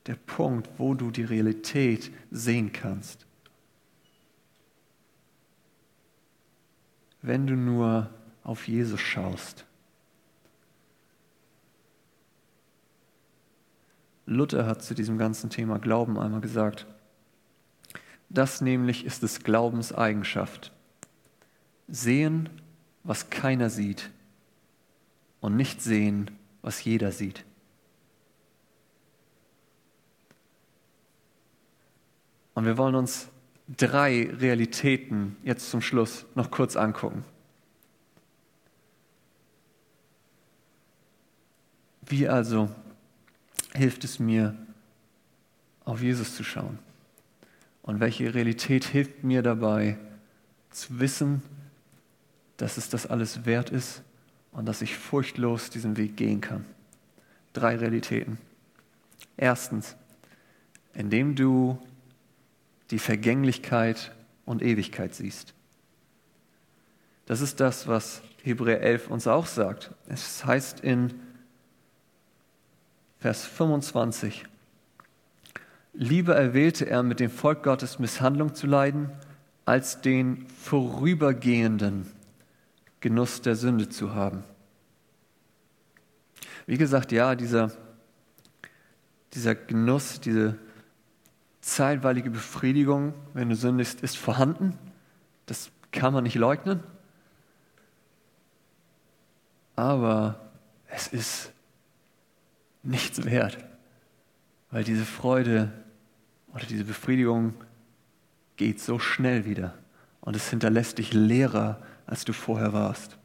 [0.09, 3.25] der Punkt, wo du die Realität sehen kannst.
[7.23, 8.11] Wenn du nur
[8.47, 9.65] auf Jesus schaust.
[14.25, 16.87] Luther hat zu diesem ganzen Thema Glauben einmal gesagt,
[18.29, 20.73] das nämlich ist des Glaubens Eigenschaft.
[21.89, 22.49] Sehen,
[23.03, 24.11] was keiner sieht
[25.41, 26.31] und nicht sehen,
[26.63, 27.45] was jeder sieht.
[32.55, 33.29] Und wir wollen uns
[33.69, 37.25] drei Realitäten jetzt zum Schluss noch kurz angucken.
[42.09, 42.71] Wie also
[43.75, 44.55] hilft es mir,
[45.85, 46.79] auf Jesus zu schauen?
[47.83, 49.97] Und welche Realität hilft mir dabei,
[50.71, 51.43] zu wissen,
[52.57, 54.03] dass es das alles wert ist
[54.53, 56.65] und dass ich furchtlos diesen Weg gehen kann?
[57.53, 58.39] Drei Realitäten.
[59.37, 59.97] Erstens,
[60.95, 61.79] indem du
[62.91, 64.13] die Vergänglichkeit
[64.45, 65.55] und Ewigkeit siehst.
[67.27, 69.91] Das ist das, was Hebräer 11 uns auch sagt.
[70.07, 71.13] Es heißt in
[73.27, 74.47] Vers 25,
[75.95, 79.11] Lieber erwählte er, mit dem Volk Gottes Misshandlung zu leiden,
[79.65, 82.07] als den vorübergehenden
[83.01, 84.45] Genuss der Sünde zu haben.
[86.67, 87.73] Wie gesagt, ja, dieser,
[89.35, 90.57] dieser Genuss, diese
[91.61, 94.79] zeitweilige Befriedigung, wenn du sündigst, ist vorhanden.
[95.47, 96.81] Das kann man nicht leugnen.
[99.75, 100.49] Aber
[100.87, 101.51] es ist
[102.87, 103.59] nichts wert,
[104.71, 105.73] weil diese Freude
[106.53, 107.55] oder diese Befriedigung
[108.57, 109.75] geht so schnell wieder
[110.21, 113.19] und es hinterlässt dich leerer, als du vorher warst.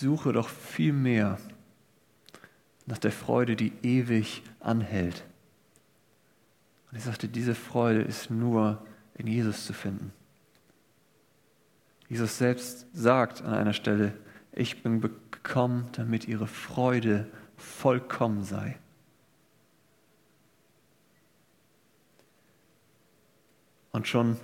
[0.00, 1.38] suche doch viel mehr
[2.86, 5.24] nach der Freude, die ewig anhält.
[6.90, 10.12] Und ich sagte, diese Freude ist nur in Jesus zu finden.
[12.10, 14.12] Jesus selbst sagt an einer Stelle,
[14.52, 18.76] ich bin gekommen, damit ihre Freude vollkommen sei.
[23.92, 24.36] Und schon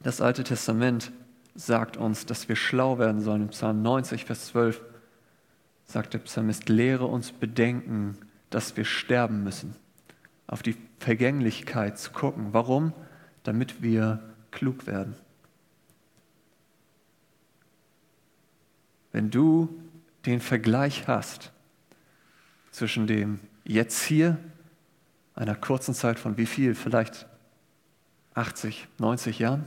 [0.00, 1.10] das Alte Testament
[1.56, 3.42] sagt uns, dass wir schlau werden sollen.
[3.42, 4.80] Im Psalm 90, Vers 12
[5.84, 8.16] sagt der Psalmist, lehre uns bedenken,
[8.48, 9.74] dass wir sterben müssen.
[10.46, 12.48] Auf die Vergänglichkeit zu gucken.
[12.52, 12.92] Warum?
[13.42, 15.16] Damit wir klug werden.
[19.12, 19.68] Wenn du
[20.26, 21.52] den Vergleich hast
[22.70, 24.38] zwischen dem jetzt hier,
[25.34, 27.26] einer kurzen Zeit von wie viel, vielleicht
[28.34, 29.64] 80, 90 Jahren,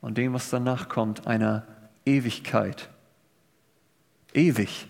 [0.00, 1.66] und dem, was danach kommt, einer
[2.04, 2.90] Ewigkeit.
[4.34, 4.86] Ewig.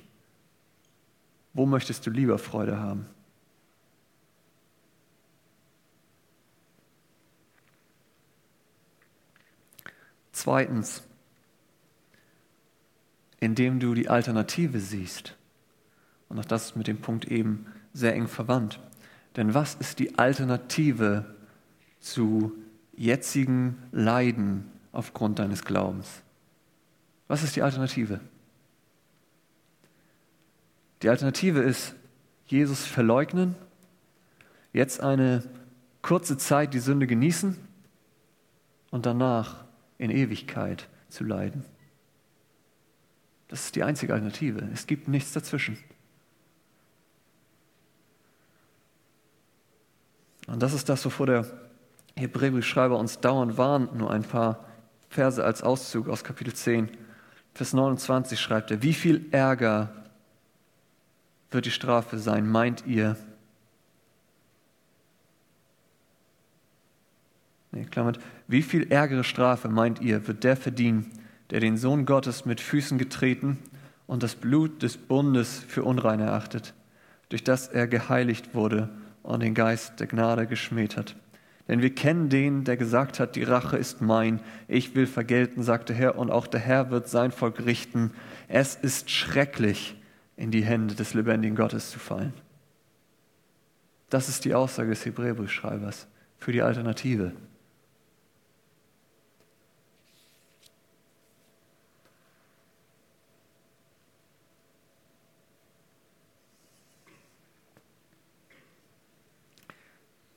[1.52, 3.06] Wo möchtest du lieber Freude haben?
[10.32, 11.04] Zweitens,
[13.44, 15.36] indem du die Alternative siehst.
[16.28, 18.80] Und auch das ist mit dem Punkt eben sehr eng verwandt.
[19.36, 21.24] Denn was ist die Alternative
[22.00, 22.52] zu
[22.96, 26.22] jetzigen Leiden, aufgrund deines Glaubens.
[27.28, 28.20] Was ist die Alternative?
[31.02, 31.94] Die Alternative ist,
[32.46, 33.56] Jesus verleugnen,
[34.72, 35.42] jetzt eine
[36.02, 37.56] kurze Zeit die Sünde genießen
[38.90, 39.64] und danach
[39.98, 41.64] in Ewigkeit zu leiden.
[43.54, 44.68] Das ist die einzige Alternative.
[44.72, 45.78] Es gibt nichts dazwischen.
[50.48, 51.46] Und das ist das, wovor der
[52.16, 53.94] Hebräerbriefschreiber uns dauernd warnt.
[53.94, 54.64] Nur ein paar
[55.08, 56.90] Verse als Auszug aus Kapitel 10.
[57.54, 60.04] Vers 29 schreibt er, wie viel Ärger
[61.52, 63.16] wird die Strafe sein, meint ihr?
[67.70, 71.23] Nee, klammert, wie viel ärgere Strafe, meint ihr, wird der verdienen,
[71.54, 73.60] der den Sohn Gottes mit Füßen getreten
[74.08, 76.74] und das Blut des Bundes für unrein erachtet,
[77.28, 78.88] durch das er geheiligt wurde
[79.22, 81.14] und den Geist der Gnade geschmäht hat.
[81.68, 85.94] Denn wir kennen den, der gesagt hat, die Rache ist mein, ich will vergelten, sagte
[85.94, 88.10] Herr, und auch der Herr wird sein Volk richten.
[88.48, 89.94] Es ist schrecklich,
[90.36, 92.34] in die Hände des lebendigen Gottes zu fallen.
[94.10, 97.30] Das ist die Aussage des Hebräerbriefschreibers für die Alternative.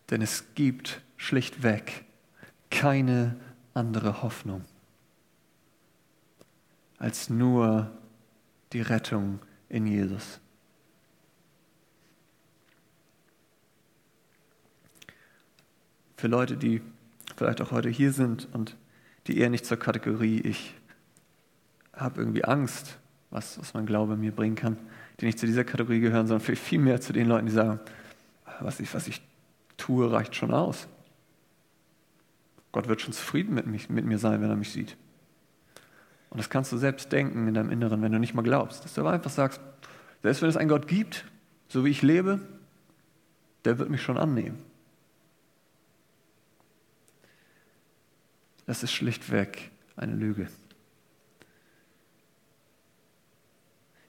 [0.09, 2.05] Denn es gibt schlichtweg
[2.69, 3.35] keine
[3.73, 4.63] andere Hoffnung
[6.97, 7.91] als nur
[8.73, 9.39] die Rettung
[9.69, 10.39] in Jesus.
[16.15, 16.81] Für Leute, die
[17.35, 18.75] vielleicht auch heute hier sind und
[19.27, 20.73] die eher nicht zur Kategorie, ich
[21.93, 22.97] habe irgendwie Angst,
[23.29, 24.77] was, was mein Glaube mir bringen kann,
[25.19, 27.79] die nicht zu dieser Kategorie gehören, sondern viel mehr zu den Leuten, die sagen,
[28.61, 29.21] was ich, was ich
[29.77, 30.87] tue, reicht schon aus.
[32.71, 34.97] Gott wird schon zufrieden mit, mich, mit mir sein, wenn er mich sieht.
[36.29, 38.83] Und das kannst du selbst denken in deinem Inneren, wenn du nicht mal glaubst.
[38.83, 39.61] Dass du aber einfach sagst,
[40.23, 41.25] selbst wenn es einen Gott gibt,
[41.69, 42.39] so wie ich lebe,
[43.65, 44.61] der wird mich schon annehmen.
[48.65, 50.47] Das ist schlichtweg eine Lüge.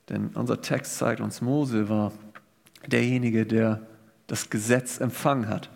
[0.08, 2.12] Denn unser Text zeigt uns, Mose war
[2.86, 3.86] derjenige, der
[4.28, 5.68] das Gesetz empfangen hat.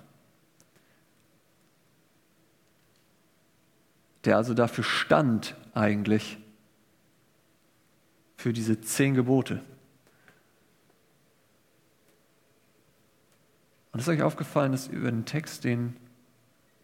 [4.24, 6.38] Der also dafür stand eigentlich,
[8.36, 9.62] für diese zehn Gebote.
[13.92, 15.96] Und ist euch aufgefallen, dass über den Text, den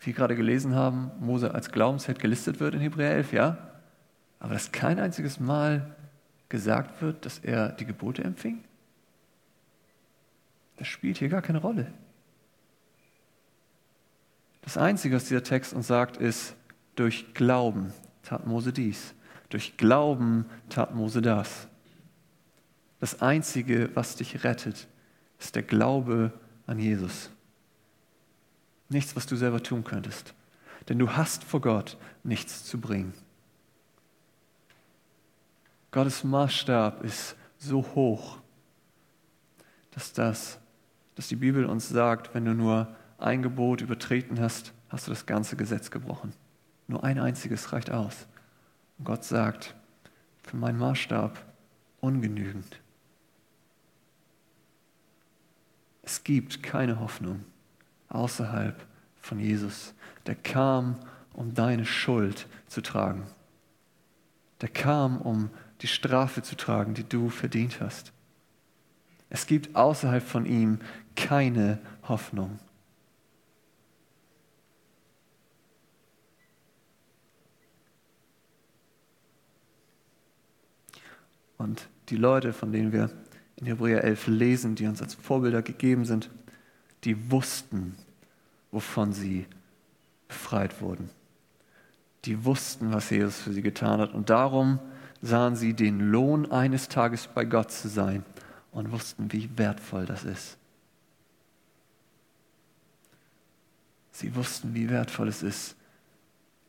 [0.01, 3.59] wir gerade gelesen haben, Mose als Glaubensheld gelistet wird in Hebräer 11, ja?
[4.39, 5.97] Aber dass kein einziges Mal
[6.49, 8.63] gesagt wird, dass er die Gebote empfing?
[10.79, 11.93] Das spielt hier gar keine Rolle.
[14.63, 16.55] Das Einzige, was dieser Text uns sagt, ist,
[16.95, 19.15] durch Glauben tat Mose dies.
[19.49, 21.69] Durch Glauben tat Mose das.
[23.01, 24.89] Das Einzige, was dich rettet,
[25.39, 26.33] ist der Glaube
[26.67, 27.31] an Jesus.
[28.89, 30.35] Nichts, was du selber tun könntest.
[30.89, 33.15] Denn du hast vor Gott nichts zu bringen.
[35.91, 38.39] Gottes Maßstab ist so hoch,
[39.93, 40.58] dass das
[41.19, 45.27] dass die Bibel uns sagt, wenn du nur ein Gebot übertreten hast, hast du das
[45.27, 46.33] ganze Gesetz gebrochen.
[46.87, 48.29] Nur ein einziges reicht aus.
[48.97, 49.75] Und Gott sagt,
[50.45, 51.45] für meinen Maßstab
[52.01, 52.81] ungenügend.
[56.03, 57.45] Es gibt keine Hoffnung
[58.11, 58.87] außerhalb
[59.21, 59.95] von Jesus.
[60.27, 61.01] Der kam,
[61.33, 63.27] um deine Schuld zu tragen.
[64.61, 65.51] Der kam, um
[65.81, 68.13] die Strafe zu tragen, die du verdient hast.
[69.31, 70.79] Es gibt außerhalb von ihm
[71.19, 72.59] keine Hoffnung.
[81.59, 83.11] Und die Leute, von denen wir
[83.57, 86.31] in Hebräer 11 lesen, die uns als Vorbilder gegeben sind,
[87.03, 87.97] die wussten,
[88.71, 89.47] wovon sie
[90.29, 91.11] befreit wurden.
[92.27, 94.15] Die wussten, was Jesus für sie getan hat.
[94.15, 94.79] Und darum
[95.21, 98.25] sahen sie den Lohn eines Tages bei Gott zu sein
[98.71, 100.58] und wussten, wie wertvoll das ist.
[104.19, 105.77] Sie wussten, wie wertvoll es ist,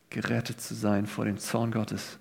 [0.08, 2.18] gerettet zu sein vor dem Zorn Gottes.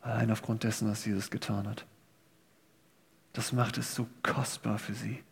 [0.00, 1.84] Allein aufgrund dessen, was Jesus getan hat.
[3.32, 5.22] Das macht es so kostbar für sie.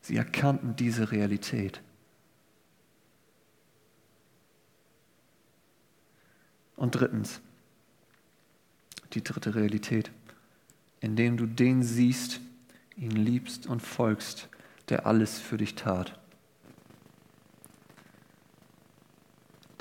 [0.00, 1.82] Sie erkannten diese Realität.
[6.76, 7.40] Und drittens,
[9.12, 10.10] die dritte Realität
[11.02, 12.40] indem du den siehst,
[12.96, 14.48] ihn liebst und folgst,
[14.88, 16.18] der alles für dich tat.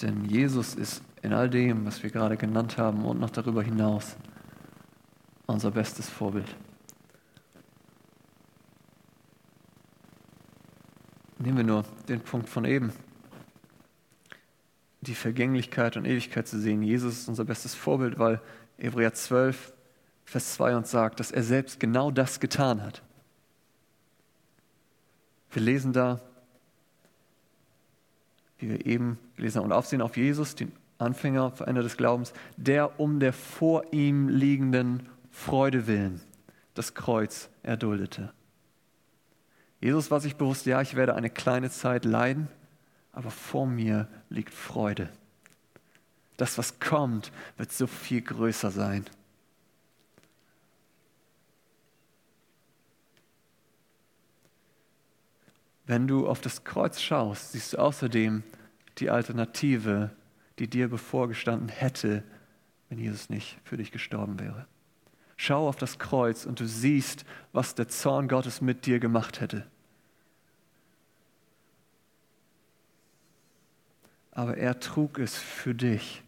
[0.02, 4.16] Denn Jesus ist in all dem, was wir gerade genannt haben und noch darüber hinaus,
[5.46, 6.56] unser bestes Vorbild.
[11.38, 12.92] Nehmen wir nur den Punkt von eben.
[15.02, 16.84] Die Vergänglichkeit und Ewigkeit zu sehen.
[16.84, 18.42] Jesus ist unser bestes Vorbild, weil
[18.78, 19.74] Hebräer 12
[20.26, 23.02] Vers 2 uns sagt, dass er selbst genau das getan hat.
[25.52, 26.22] Wir lesen da,
[28.62, 33.00] wie wir eben gelesen haben, und aufsehen auf Jesus, den Anfänger, Veränder des Glaubens, der
[33.00, 36.22] um der vor ihm liegenden Freude willen
[36.74, 38.34] das Kreuz erduldete.
[39.80, 42.48] Jesus war sich bewusst, ja, ich werde eine kleine Zeit leiden,
[43.12, 45.10] aber vor mir liegt Freude.
[46.38, 49.06] Das, was kommt, wird so viel größer sein.
[55.92, 58.44] Wenn du auf das Kreuz schaust, siehst du außerdem
[59.00, 60.16] die Alternative,
[60.58, 62.24] die dir bevorgestanden hätte,
[62.88, 64.68] wenn Jesus nicht für dich gestorben wäre.
[65.36, 69.70] Schau auf das Kreuz und du siehst, was der Zorn Gottes mit dir gemacht hätte.
[74.32, 76.24] Aber er trug es für dich,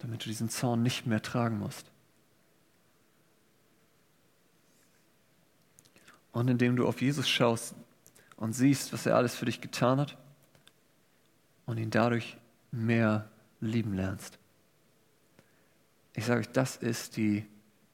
[0.00, 1.92] damit du diesen Zorn nicht mehr tragen musst.
[6.32, 7.76] Und indem du auf Jesus schaust
[8.38, 10.16] und siehst, was er alles für dich getan hat
[11.66, 12.38] und ihn dadurch
[12.70, 13.28] mehr
[13.60, 14.38] lieben lernst.
[16.14, 17.44] Ich sage euch, das ist die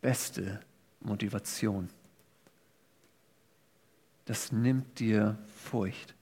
[0.01, 0.61] beste
[1.01, 1.89] Motivation.
[4.27, 6.15] Das nimmt dir Furcht.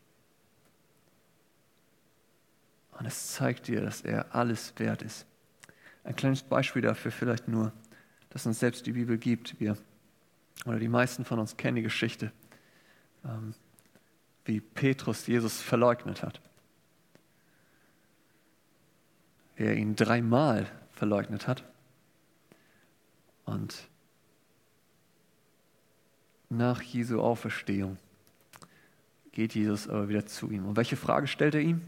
[2.99, 5.27] Und es zeigt dir, dass er alles wert ist.
[6.05, 7.73] Ein kleines Beispiel dafür vielleicht nur,
[8.31, 9.59] dass uns selbst die Bibel gibt.
[9.61, 9.77] Wir,
[10.65, 12.33] oder die meisten von uns kennen die Geschichte,
[13.25, 13.55] ähm,
[14.45, 16.41] wie Petrus Jesus verleugnet hat.
[19.57, 21.65] Wie er ihn dreimal verleugnet hat.
[23.45, 23.89] Und
[26.49, 27.99] nach Jesu Auferstehung
[29.33, 30.67] geht Jesus aber wieder zu ihm.
[30.67, 31.83] Und welche Frage stellt er ihm?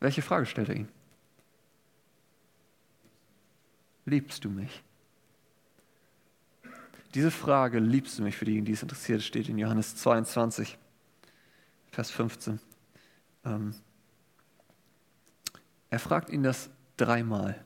[0.00, 0.88] Welche Frage stellt er ihm?
[4.04, 4.82] Liebst du mich?
[7.14, 10.76] Diese Frage, liebst du mich, für diejenigen, die es interessiert, steht in Johannes 22,
[11.92, 12.58] Vers 15.
[13.44, 13.72] Ähm,
[15.90, 17.64] er fragt ihn das dreimal.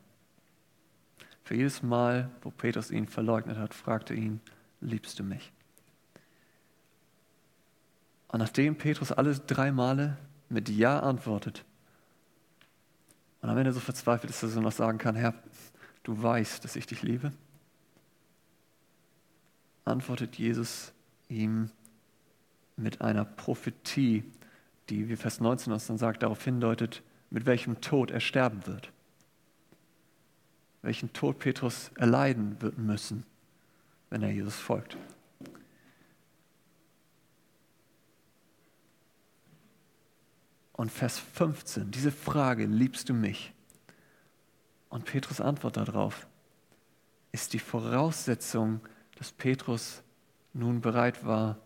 [1.45, 4.43] Für jedes Mal, wo Petrus ihn verleugnet hat, fragte ihn,
[4.83, 5.51] liebst du mich?
[8.29, 10.19] Und nachdem Petrus alle drei Male
[10.51, 11.65] mit Ja antwortet
[13.41, 15.33] und am Ende so verzweifelt ist, dass er noch sagen kann, Herr,
[16.03, 17.33] du weißt, dass ich dich liebe,
[19.89, 20.93] antwortet Jesus
[21.29, 21.71] ihm
[22.77, 24.25] mit einer Prophetie,
[24.89, 28.91] die, wie Vers 19 uns dann sagt, darauf hindeutet, mit welchem Tod er sterben wird
[30.83, 33.25] welchen Tod Petrus erleiden wird müssen,
[34.11, 34.97] wenn er Jesus folgt.
[40.73, 43.53] Und Vers 15, diese Frage, liebst du mich?
[44.89, 46.29] Und Petrus Antwort darauf
[47.33, 48.81] ist die Voraussetzung,
[49.19, 50.03] dass Petrus
[50.53, 51.59] nun bereit war,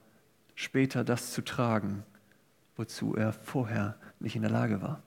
[0.55, 2.03] später das zu tragen,
[2.77, 5.03] wozu er vorher nicht in der Lage war.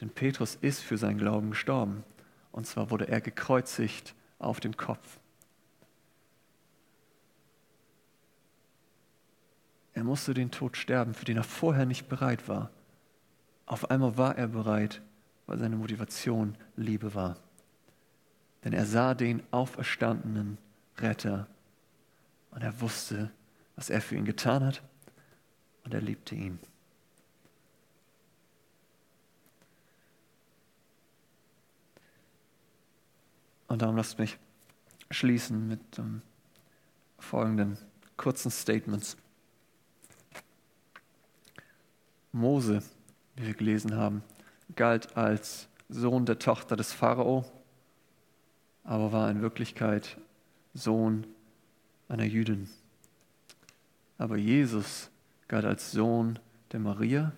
[0.00, 2.02] Denn Petrus ist für seinen Glauben gestorben.
[2.50, 5.20] Und zwar wurde er gekreuzigt auf dem Kopf.
[9.94, 12.70] Er musste den Tod sterben, für den er vorher nicht bereit war.
[13.66, 15.00] Auf einmal war er bereit,
[15.46, 17.36] weil seine Motivation Liebe war.
[18.64, 20.58] Denn er sah den auferstandenen
[21.02, 21.46] Retter
[22.50, 23.30] und er wusste,
[23.76, 24.82] was er für ihn getan hat
[25.84, 26.58] und er liebte ihn.
[33.68, 34.38] Und darum lasst mich
[35.10, 36.20] schließen mit ähm,
[37.18, 37.78] folgenden
[38.16, 39.16] kurzen Statements.
[42.32, 42.82] Mose,
[43.36, 44.22] wie wir gelesen haben,
[44.76, 47.44] galt als Sohn der Tochter des Pharao,
[48.84, 50.18] aber war in Wirklichkeit
[50.74, 51.26] Sohn
[52.08, 52.68] einer Jüdin.
[54.18, 55.10] Aber Jesus
[55.48, 56.38] galt als Sohn
[56.72, 57.32] der Maria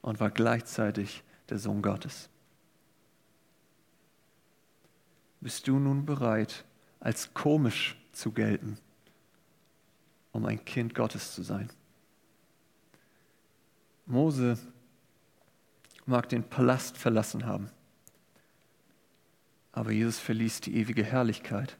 [0.00, 2.28] und war gleichzeitig der Sohn Gottes.
[5.42, 6.64] bist du nun bereit,
[7.00, 8.78] als komisch zu gelten,
[10.30, 11.68] um ein Kind Gottes zu sein.
[14.06, 14.56] Mose
[16.06, 17.68] mag den Palast verlassen haben,
[19.72, 21.76] aber Jesus verließ die ewige Herrlichkeit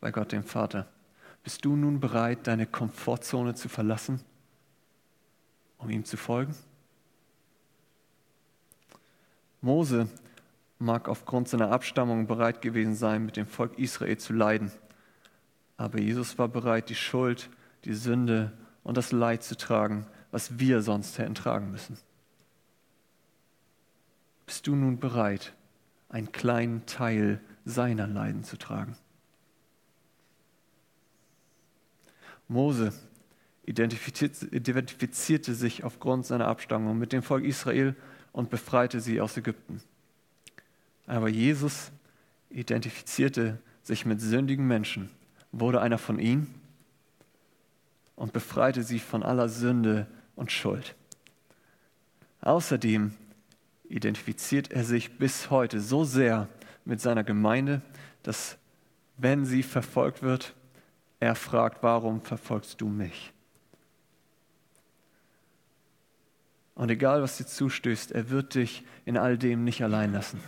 [0.00, 0.88] bei Gott dem Vater.
[1.42, 4.20] Bist du nun bereit, deine Komfortzone zu verlassen,
[5.78, 6.54] um ihm zu folgen?
[9.60, 10.08] Mose
[10.78, 14.72] mag aufgrund seiner Abstammung bereit gewesen sein, mit dem Volk Israel zu leiden.
[15.76, 17.50] Aber Jesus war bereit, die Schuld,
[17.84, 21.98] die Sünde und das Leid zu tragen, was wir sonst hätten tragen müssen.
[24.46, 25.52] Bist du nun bereit,
[26.08, 28.96] einen kleinen Teil seiner Leiden zu tragen?
[32.50, 32.92] Mose
[33.64, 37.94] identifizierte, sich aufgrund seiner Abstammung mit dem Volk Israel
[38.32, 39.80] und befreite sie aus Ägypten.
[41.06, 41.92] Aber Jesus
[42.50, 45.10] identifizierte sich mit sündigen Menschen,
[45.52, 46.52] wurde einer von ihnen
[48.16, 50.96] und befreite sie von aller Sünde und Schuld.
[52.40, 53.12] Außerdem
[53.88, 56.48] identifiziert er sich bis heute so sehr
[56.84, 57.80] mit seiner Gemeinde,
[58.24, 58.56] dass
[59.18, 60.54] wenn sie verfolgt wird,
[61.20, 63.32] er fragt, warum verfolgst du mich?
[66.74, 70.40] Und egal, was dir zustößt, er wird dich in all dem nicht allein lassen,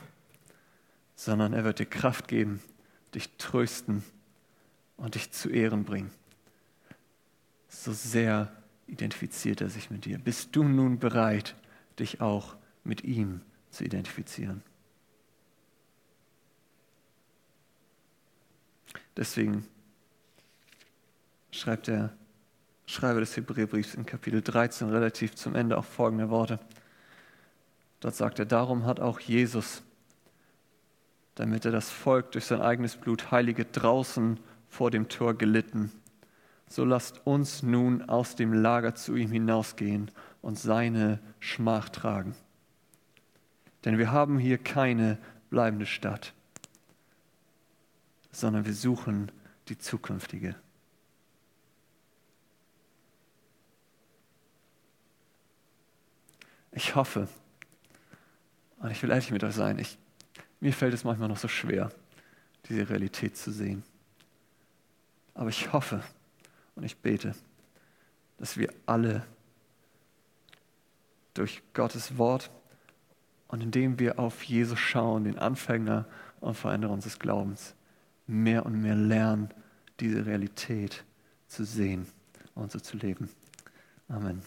[1.14, 2.62] sondern er wird dir Kraft geben,
[3.14, 4.03] dich trösten
[4.97, 6.11] und dich zu Ehren bringen.
[7.68, 8.51] So sehr
[8.87, 10.18] identifiziert er sich mit dir.
[10.18, 11.55] Bist du nun bereit,
[11.99, 14.62] dich auch mit ihm zu identifizieren?
[19.16, 19.66] Deswegen
[21.53, 22.11] schreibt der
[22.86, 26.59] Schreiber des Hebräerbriefs in Kapitel 13 relativ zum Ende auch folgende Worte.
[28.00, 29.82] Dort sagt er, darum hat auch Jesus,
[31.36, 35.92] damit er das Volk durch sein eigenes Blut heilige draußen vor dem Tor gelitten,
[36.68, 42.34] so lasst uns nun aus dem Lager zu ihm hinausgehen und seine Schmach tragen.
[43.84, 45.18] Denn wir haben hier keine
[45.50, 46.32] bleibende Stadt,
[48.30, 49.30] sondern wir suchen
[49.68, 50.57] die zukünftige.
[56.73, 57.29] Ich hoffe,
[58.79, 59.99] und ich will ehrlich mit euch sein, ich,
[60.61, 61.93] mir fällt es manchmal noch so schwer,
[62.68, 63.83] diese Realität zu sehen.
[65.35, 66.03] Aber ich hoffe
[66.75, 67.35] und ich bete,
[68.39, 69.27] dass wir alle
[71.35, 72.51] durch Gottes Wort
[73.49, 76.07] und indem wir auf Jesus schauen, den Anfänger
[76.41, 77.75] und Veränderer unseres Glaubens,
[78.27, 79.51] mehr und mehr lernen,
[80.01, 81.05] diese Realität
[81.49, 82.07] zu sehen
[82.55, 83.29] und so zu leben.
[84.09, 84.43] Amen.